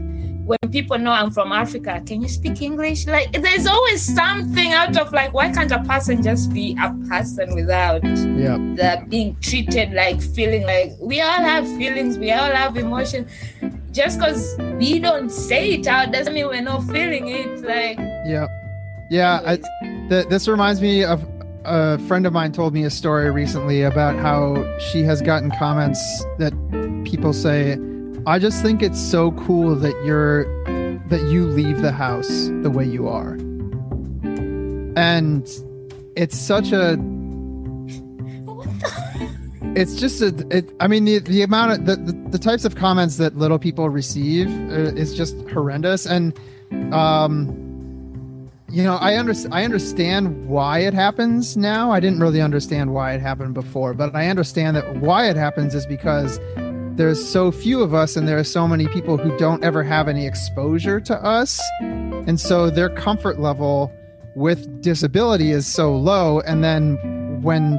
when 0.47 0.71
people 0.71 0.99
know 0.99 1.11
I'm 1.11 1.31
from 1.31 1.53
Africa, 1.53 2.01
can 2.07 2.23
you 2.23 2.29
speak 2.29 2.63
English? 2.63 3.07
Like 3.07 3.33
there's 3.33 3.67
always 3.67 4.01
something 4.03 4.73
out 4.73 4.97
of 4.97 5.13
like, 5.13 5.35
why 5.35 5.51
can't 5.53 5.71
a 5.73 5.83
person 5.85 6.23
just 6.23 6.53
be 6.53 6.77
a 6.83 6.93
person 7.09 7.55
without 7.55 8.05
Yeah. 8.05 8.57
the 8.77 9.05
being 9.09 9.37
treated 9.41 9.93
like 9.93 10.23
feeling 10.23 10.63
like 10.63 10.93
we 11.01 11.21
all 11.21 11.43
have 11.43 11.67
feelings, 11.77 12.19
we 12.19 12.31
all 12.33 12.51
have 12.51 12.77
emotion. 12.77 13.29
Just 13.93 14.19
because 14.19 14.57
we 14.79 14.99
don't 14.99 15.31
say 15.31 15.73
it 15.73 15.87
out 15.87 16.13
doesn't 16.13 16.35
mean 16.35 16.47
we're 16.47 16.61
not 16.61 16.85
feeling 16.85 17.29
it. 17.29 17.61
Like 17.63 17.99
Yeah. 18.27 18.47
Yeah. 19.11 19.41
I, 19.45 19.57
th- 20.09 20.27
this 20.29 20.47
reminds 20.47 20.81
me 20.81 21.05
of 21.05 21.27
a 21.65 21.99
friend 22.01 22.27
of 22.27 22.33
mine 22.33 22.53
told 22.53 22.73
me 22.73 22.85
a 22.85 22.91
story 22.91 23.31
recently 23.31 23.83
about 23.83 24.17
how 24.17 24.65
she 24.79 25.03
has 25.03 25.21
gotten 25.23 25.51
comments 25.59 26.25
that 26.39 26.53
people 27.05 27.33
say, 27.33 27.79
I 28.27 28.39
just 28.39 28.63
think 28.63 28.83
it's 28.83 29.01
so 29.01 29.33
cool 29.33 29.75
that 29.77 29.95
you're 30.05 30.45
that 31.09 31.23
you 31.31 31.47
leave 31.47 31.81
the 31.81 31.93
house 31.93 32.29
the 32.63 32.71
way 32.71 32.85
you 32.85 33.09
are. 33.09 33.33
And 34.97 35.49
it's 36.17 36.37
such 36.37 36.73
a 36.73 36.97
it's 39.77 39.95
just 39.97 40.21
a 40.23 40.29
it, 40.51 40.71
i 40.81 40.87
mean 40.87 41.05
the, 41.05 41.19
the 41.21 41.43
amount 41.43 41.73
of 41.73 41.87
the, 41.87 41.97
the, 41.97 42.13
the 42.31 42.39
types 42.39 42.65
of 42.65 42.75
comments 42.77 43.17
that 43.17 43.37
little 43.37 43.59
people 43.59 43.89
receive 43.91 44.49
uh, 44.71 44.95
is 44.95 45.15
just 45.15 45.37
horrendous. 45.51 46.07
And 46.07 46.39
um 46.93 47.65
you 48.71 48.83
know 48.83 48.97
i 48.97 49.19
under, 49.19 49.33
i 49.51 49.65
understand 49.65 50.47
why 50.49 50.81
it 50.81 50.95
happens 50.95 51.57
now. 51.57 51.91
I 51.91 52.01
didn't 52.01 52.21
really 52.21 52.43
understand 52.43 52.93
why 52.93 53.15
it 53.15 53.21
happened 53.21 53.55
before 53.55 53.95
but 53.95 54.15
i 54.15 54.29
understand 54.29 54.77
that 54.77 54.97
why 54.97 55.29
it 55.29 55.37
happens 55.37 55.75
is 55.75 55.87
because 55.87 56.39
there's 56.99 57.25
so 57.25 57.53
few 57.53 57.81
of 57.81 57.95
us 57.95 58.17
and 58.17 58.27
there 58.27 58.37
are 58.39 58.45
so 58.45 58.67
many 58.67 58.89
people 58.89 59.17
who 59.17 59.35
don't 59.39 59.63
ever 59.63 59.85
have 59.85 60.09
any 60.09 60.27
exposure 60.27 61.01
to 61.01 61.15
us. 61.25 61.61
And 61.81 62.41
so 62.41 62.71
their 62.71 62.91
comfort 62.91 63.39
level 63.39 63.93
with 64.35 64.83
disability 64.83 65.53
is 65.53 65.65
so 65.65 65.95
low. 65.97 66.41
And 66.41 66.65
then 66.65 66.97
when 67.41 67.79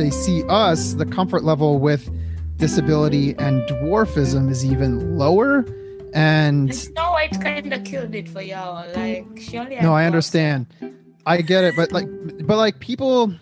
they 0.00 0.10
see 0.10 0.42
us, 0.48 0.94
the 0.94 1.04
comfort 1.04 1.44
level 1.44 1.78
with 1.78 2.10
disability 2.56 3.34
and 3.38 3.62
dwarfism 3.68 4.50
is 4.50 4.64
even 4.64 5.18
lower. 5.18 5.66
And 6.14 6.74
Snow 6.74 7.10
White 7.12 7.38
kind 7.40 7.72
of 7.72 7.84
killed 7.84 8.14
it 8.14 8.28
for 8.28 8.40
y'all. 8.40 8.90
Like 8.94 9.38
had 9.52 9.82
no, 9.82 9.94
I 9.94 10.06
understand. 10.06 10.66
I 11.26 11.42
get 11.42 11.64
it, 11.64 11.76
but 11.76 11.92
like, 11.92 12.06
but 12.46 12.56
like 12.56 12.80
people, 12.80 13.34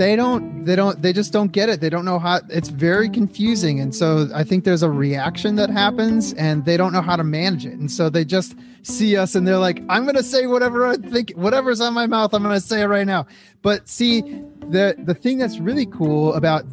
they 0.00 0.16
don't, 0.16 0.64
they 0.64 0.76
don't, 0.76 1.02
they 1.02 1.12
just 1.12 1.30
don't 1.30 1.52
get 1.52 1.68
it. 1.68 1.82
They 1.82 1.90
don't 1.90 2.06
know 2.06 2.18
how. 2.18 2.40
It's 2.48 2.70
very 2.70 3.10
confusing, 3.10 3.80
and 3.80 3.94
so 3.94 4.30
I 4.34 4.44
think 4.44 4.64
there's 4.64 4.82
a 4.82 4.90
reaction 4.90 5.56
that 5.56 5.68
happens, 5.68 6.32
and 6.32 6.64
they 6.64 6.78
don't 6.78 6.94
know 6.94 7.02
how 7.02 7.16
to 7.16 7.22
manage 7.22 7.66
it, 7.66 7.74
and 7.74 7.90
so 7.90 8.08
they 8.08 8.24
just 8.24 8.56
see 8.82 9.18
us, 9.18 9.34
and 9.34 9.46
they're 9.46 9.58
like, 9.58 9.82
"I'm 9.90 10.06
gonna 10.06 10.22
say 10.22 10.46
whatever 10.46 10.86
I 10.86 10.96
think, 10.96 11.32
whatever's 11.32 11.82
on 11.82 11.92
my 11.92 12.06
mouth, 12.06 12.32
I'm 12.32 12.42
gonna 12.42 12.60
say 12.60 12.80
it 12.80 12.86
right 12.86 13.06
now." 13.06 13.26
But 13.60 13.90
see, 13.90 14.22
the 14.70 14.94
the 15.04 15.12
thing 15.12 15.36
that's 15.36 15.58
really 15.58 15.84
cool 15.84 16.32
about 16.32 16.64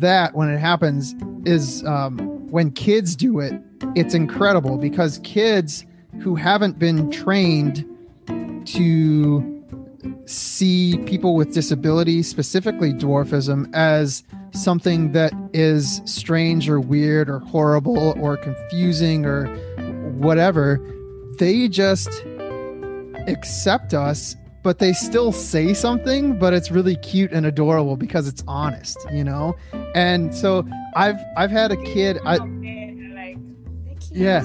that 0.00 0.34
when 0.34 0.50
it 0.50 0.58
happens 0.58 1.14
is 1.46 1.82
um, 1.86 2.18
when 2.50 2.70
kids 2.70 3.16
do 3.16 3.40
it, 3.40 3.54
it's 3.94 4.12
incredible 4.12 4.76
because 4.76 5.20
kids 5.24 5.86
who 6.20 6.34
haven't 6.34 6.78
been 6.78 7.10
trained 7.10 7.86
to 8.66 9.53
see 10.26 10.98
people 11.06 11.34
with 11.34 11.52
disabilities, 11.52 12.28
specifically 12.28 12.92
dwarfism, 12.92 13.70
as 13.74 14.22
something 14.52 15.12
that 15.12 15.32
is 15.52 16.00
strange 16.04 16.68
or 16.68 16.80
weird 16.80 17.28
or 17.28 17.40
horrible 17.40 18.14
or 18.20 18.36
confusing 18.36 19.24
or 19.26 19.46
whatever, 20.18 20.80
they 21.38 21.68
just 21.68 22.08
accept 23.26 23.94
us, 23.94 24.36
but 24.62 24.78
they 24.78 24.92
still 24.92 25.32
say 25.32 25.74
something, 25.74 26.38
but 26.38 26.52
it's 26.52 26.70
really 26.70 26.96
cute 26.96 27.32
and 27.32 27.46
adorable 27.46 27.96
because 27.96 28.28
it's 28.28 28.42
honest, 28.46 28.96
you 29.12 29.24
know? 29.24 29.56
And 29.94 30.34
so 30.34 30.66
I've 30.94 31.18
I've 31.36 31.50
had 31.50 31.72
a 31.72 31.76
kid 31.76 32.18
I. 32.24 32.38
Yeah. 34.12 34.44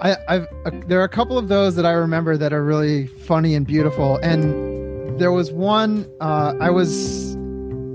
I, 0.00 0.16
I've 0.28 0.46
uh, 0.64 0.70
there 0.86 1.00
are 1.00 1.04
a 1.04 1.08
couple 1.08 1.38
of 1.38 1.48
those 1.48 1.76
that 1.76 1.86
I 1.86 1.92
remember 1.92 2.36
that 2.36 2.52
are 2.52 2.64
really 2.64 3.06
funny 3.06 3.54
and 3.54 3.66
beautiful. 3.66 4.16
And 4.16 4.71
there 5.18 5.32
was 5.32 5.52
one 5.52 6.06
uh, 6.20 6.54
I 6.60 6.70
was 6.70 7.34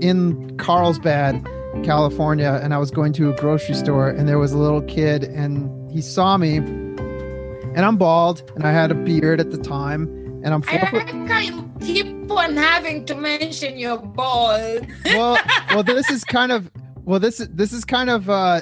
in 0.00 0.56
Carlsbad, 0.58 1.46
California, 1.84 2.60
and 2.62 2.72
I 2.72 2.78
was 2.78 2.90
going 2.90 3.12
to 3.14 3.30
a 3.30 3.36
grocery 3.36 3.74
store, 3.74 4.08
and 4.08 4.28
there 4.28 4.38
was 4.38 4.52
a 4.52 4.58
little 4.58 4.82
kid, 4.82 5.24
and 5.24 5.90
he 5.90 6.00
saw 6.00 6.36
me, 6.36 6.56
and 6.56 7.80
I'm 7.80 7.96
bald, 7.96 8.50
and 8.54 8.64
I 8.64 8.72
had 8.72 8.90
a 8.90 8.94
beard 8.94 9.40
at 9.40 9.50
the 9.50 9.58
time, 9.58 10.04
and 10.44 10.54
I'm 10.54 10.62
I 10.68 10.90
like 10.92 11.28
how 11.28 11.38
you 11.40 11.70
keep 11.80 12.30
on 12.30 12.56
having 12.56 13.04
to 13.06 13.14
mention 13.14 13.78
your 13.78 13.98
bald. 13.98 14.86
Well, 15.06 15.38
well, 15.70 15.82
this 15.82 16.10
is 16.10 16.24
kind 16.24 16.52
of 16.52 16.70
well, 17.04 17.20
this 17.20 17.40
is 17.40 17.48
this 17.48 17.72
is 17.72 17.84
kind 17.84 18.10
of 18.10 18.30
uh, 18.30 18.60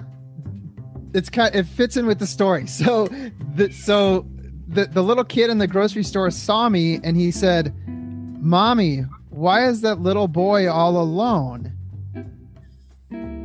it's 1.13 1.29
kind 1.29 1.55
it 1.55 1.67
fits 1.67 1.97
in 1.97 2.07
with 2.07 2.19
the 2.19 2.27
story. 2.27 2.67
So 2.67 3.09
the 3.55 3.73
so 3.73 4.27
the 4.69 4.87
the 4.87 5.03
little 5.03 5.25
kid 5.25 5.51
in 5.51 5.59
the 5.59 5.67
grocery 5.67 6.03
store 6.03 6.31
saw 6.31 6.69
me 6.69 7.01
and 7.03 7.17
he 7.17 7.31
said, 7.31 7.75
"Mommy, 8.47 9.05
why 9.31 9.67
is 9.69 9.81
that 9.83 10.01
little 10.01 10.29
boy 10.29 10.71
all 10.71 10.97
alone?" 10.97 11.73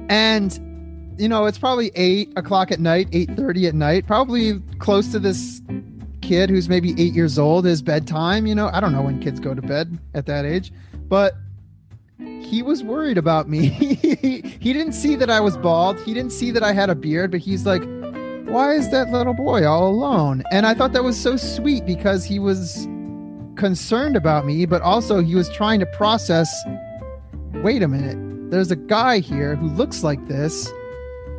And 0.09 1.15
you 1.17 1.27
know, 1.27 1.45
it's 1.45 1.57
probably 1.57 1.91
eight 1.95 2.31
o'clock 2.35 2.71
at 2.71 2.79
night, 2.79 3.09
eight 3.11 3.31
thirty 3.35 3.67
at 3.67 3.75
night, 3.75 4.07
probably 4.07 4.59
close 4.79 5.11
to 5.11 5.19
this 5.19 5.61
kid 6.21 6.49
who's 6.49 6.69
maybe 6.69 6.91
eight 6.97 7.13
years 7.13 7.37
old, 7.37 7.65
his 7.65 7.81
bedtime. 7.81 8.45
You 8.45 8.55
know, 8.55 8.69
I 8.71 8.79
don't 8.79 8.93
know 8.93 9.01
when 9.01 9.19
kids 9.19 9.39
go 9.39 9.53
to 9.53 9.61
bed 9.61 9.97
at 10.13 10.25
that 10.27 10.45
age, 10.45 10.71
but 11.09 11.35
he 12.19 12.61
was 12.61 12.83
worried 12.83 13.17
about 13.17 13.49
me. 13.49 13.67
he 13.69 14.73
didn't 14.73 14.93
see 14.93 15.15
that 15.15 15.29
I 15.29 15.39
was 15.39 15.57
bald. 15.57 15.99
He 16.01 16.13
didn't 16.13 16.31
see 16.31 16.51
that 16.51 16.63
I 16.63 16.73
had 16.73 16.89
a 16.89 16.95
beard, 16.95 17.31
but 17.31 17.39
he's 17.39 17.65
like, 17.65 17.83
why 18.45 18.73
is 18.73 18.91
that 18.91 19.09
little 19.11 19.33
boy 19.33 19.65
all 19.65 19.87
alone? 19.89 20.43
And 20.51 20.65
I 20.65 20.73
thought 20.73 20.93
that 20.93 21.03
was 21.03 21.19
so 21.19 21.37
sweet 21.37 21.85
because 21.85 22.25
he 22.25 22.39
was 22.39 22.87
concerned 23.61 24.15
about 24.15 24.43
me, 24.43 24.65
but 24.65 24.81
also 24.81 25.21
he 25.21 25.35
was 25.35 25.47
trying 25.49 25.79
to 25.79 25.85
process 25.85 26.51
wait 27.61 27.83
a 27.83 27.87
minute, 27.87 28.17
there's 28.49 28.71
a 28.71 28.75
guy 28.75 29.19
here 29.19 29.55
who 29.55 29.67
looks 29.67 30.03
like 30.03 30.27
this. 30.27 30.71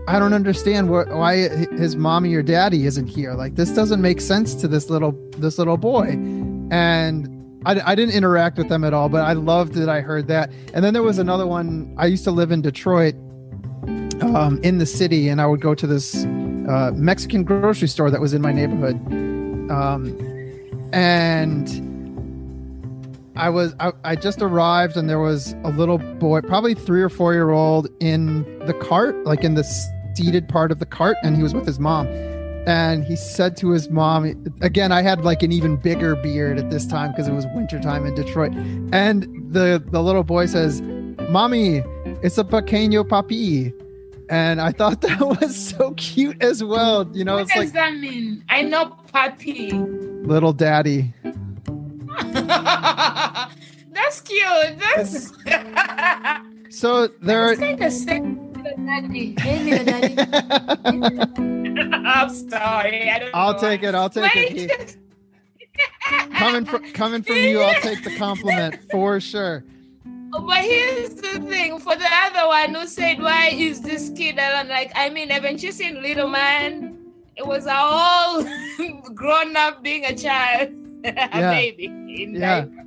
I 0.06 0.20
don't 0.20 0.32
understand 0.32 0.88
what, 0.88 1.08
why 1.08 1.48
his 1.48 1.96
mommy 1.96 2.32
or 2.35 2.42
daddy 2.42 2.87
isn't 2.87 3.08
here. 3.08 3.35
Like 3.35 3.56
this 3.56 3.70
doesn't 3.70 4.00
make 4.00 4.20
sense 4.20 4.54
to 4.54 4.68
this 4.68 4.88
little 4.88 5.12
this 5.38 5.58
little 5.58 5.76
boy. 5.76 6.11
And 6.70 7.28
I, 7.66 7.80
I 7.92 7.94
didn't 7.96 8.14
interact 8.14 8.56
with 8.56 8.68
them 8.68 8.85
at 8.85 8.94
all, 8.94 9.08
but 9.08 9.22
I 9.22 9.32
loved 9.32 9.74
that 9.74 9.88
I 9.88 10.00
heard 10.00 10.28
that. 10.28 10.52
And 10.74 10.85
then 10.85 10.94
there 10.94 11.02
was 11.02 11.18
another 11.18 11.46
one. 11.46 11.92
I 11.98 12.06
used 12.06 12.22
to 12.24 12.30
live 12.30 12.52
in 12.52 12.62
Detroit, 12.62 13.14
um, 14.22 14.61
in 14.62 14.78
the 14.78 14.87
city, 14.87 15.28
and 15.28 15.40
I 15.40 15.46
would 15.46 15.61
go 15.61 15.74
to 15.74 15.87
this 15.88 16.24
uh, 16.68 16.92
Mexican 16.94 17.42
grocery 17.42 17.88
store 17.88 18.12
that 18.12 18.20
was 18.20 18.32
in 18.32 18.42
my 18.42 18.52
neighborhood. 18.52 18.96
Um, 19.70 20.16
and 20.92 21.91
I 23.37 23.49
was 23.49 23.75
I, 23.81 23.92
I 24.05 24.16
just 24.16 24.42
arrived, 24.42 24.97
and 24.97 25.09
there 25.09 25.21
was 25.21 25.55
a 25.64 25.71
little 25.71 25.99
boy, 25.99 26.40
probably 26.42 26.75
three 26.75 27.03
or 27.03 27.09
four 27.09 27.33
year 27.33 27.51
old, 27.51 27.88
in 28.01 28.42
the 28.66 28.75
cart, 28.75 29.25
like 29.25 29.45
in 29.45 29.55
the 29.55 29.64
seated 30.14 30.49
part 30.49 30.71
of 30.71 30.79
the 30.79 30.87
cart, 30.87 31.16
and 31.23 31.37
he 31.37 31.42
was 31.42 31.55
with 31.55 31.66
his 31.66 31.79
mom 31.79 32.07
and 32.66 33.05
he 33.05 33.16
said 33.16 33.57
to 33.57 33.71
his 33.71 33.90
mom 33.90 34.25
again 34.61 34.92
i 34.92 35.03
had 35.03 35.25
like 35.25 35.42
an 35.42 35.51
even 35.51 35.77
bigger 35.77 36.14
beard 36.16 36.59
at 36.59 36.71
this 36.71 36.87
time 36.87 37.11
because 37.11 37.27
it 37.27 37.33
was 37.33 37.47
wintertime 37.55 38.07
in 38.07 38.14
detroit 38.14 38.53
and 38.92 39.23
the 39.53 39.83
the 39.87 40.03
little 40.03 40.23
boy 40.23 40.47
says 40.47 40.81
mommy 41.29 41.83
it's 42.23 42.38
a 42.38 42.45
pequeño 42.45 43.03
papi 43.03 43.75
and 44.29 44.61
i 44.61 44.71
thought 44.71 45.01
that 45.01 45.18
was 45.21 45.57
so 45.57 45.92
cute 45.95 46.40
as 46.40 46.62
well 46.62 47.11
you 47.12 47.25
know 47.25 47.35
what 47.35 47.42
it's 47.42 47.53
does 47.53 47.64
like 47.64 47.73
that 47.73 47.95
mean? 47.95 48.45
I 48.49 48.62
know 48.62 48.97
papi. 49.12 50.27
little 50.27 50.53
daddy 50.53 51.12
cute. 54.33 54.78
That's 54.78 55.33
so 56.80 57.09
there 57.20 57.53
It's 57.53 57.61
kind 58.05 58.57
of 58.66 58.87
daddy. 58.87 59.35
Hey, 59.39 59.85
daddy. 59.85 60.16
I'm 62.05 62.28
sorry. 62.30 63.11
I 63.11 63.18
don't 63.18 63.30
i'll 63.35 63.53
know. 63.55 63.59
take 63.59 63.83
it 63.83 63.95
i'll 63.95 64.11
take 64.11 64.35
it 64.37 64.53
Wait. 64.55 64.97
coming 66.35 66.64
from 66.64 66.83
coming 66.93 67.22
from 67.22 67.45
you 67.45 67.61
i'll 67.61 67.74
take 67.74 68.03
the 68.05 68.11
compliment 68.11 68.76
for 68.91 69.20
sure 69.20 69.64
oh, 70.35 70.47
But 70.47 70.59
here's 70.59 71.14
the 71.14 71.41
thing 71.41 71.78
for 71.78 71.97
the 71.97 72.09
other 72.24 72.47
one 72.49 72.74
who 72.74 72.87
said, 72.87 73.20
Why 73.20 73.49
is 73.53 73.80
this 73.83 74.11
kid 74.16 74.39
alone? 74.39 74.68
Like, 74.68 74.91
I 74.95 75.11
mean, 75.11 75.28
haven't 75.30 75.62
you 75.62 75.72
seen 75.72 76.01
Little 76.03 76.28
Man? 76.28 76.99
It 77.37 77.47
was 77.47 77.66
all 77.66 78.43
grown 79.14 79.57
up 79.57 79.83
being 79.83 80.05
a 80.07 80.14
child, 80.16 80.68
a 81.05 81.12
Yeah. 81.14 81.51
baby. 81.51 81.87
In 81.87 82.35
Yeah. 82.35 82.64
diaper. 82.64 82.85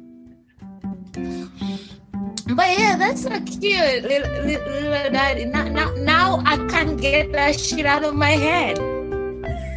But 2.47 2.77
yeah, 2.77 2.95
that's 2.95 3.23
so 3.23 3.29
cute, 3.41 4.03
little, 4.03 4.31
little, 4.43 4.71
little 4.71 5.11
daddy. 5.11 5.45
Now, 5.45 5.63
now, 5.63 5.91
now 5.95 6.43
I 6.45 6.57
can't 6.67 7.01
get 7.01 7.31
that 7.31 7.59
shit 7.59 7.87
out 7.87 8.03
of 8.03 8.13
my 8.13 8.31
head. 8.31 8.77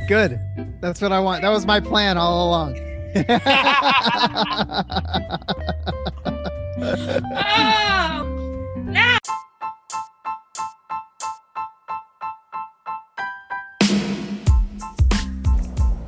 Good. 0.07 0.39
That's 0.81 1.01
what 1.01 1.12
I 1.12 1.21
want. 1.21 1.43
That 1.43 1.49
was 1.49 1.64
my 1.64 1.81
plan 1.81 2.19
all 2.19 2.49
along. 2.49 2.77
oh. 7.35 8.35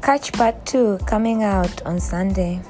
Catch 0.03 0.33
part 0.33 0.67
two 0.67 0.99
coming 1.07 1.43
out 1.43 1.83
on 1.87 2.01
Sunday. 2.01 2.61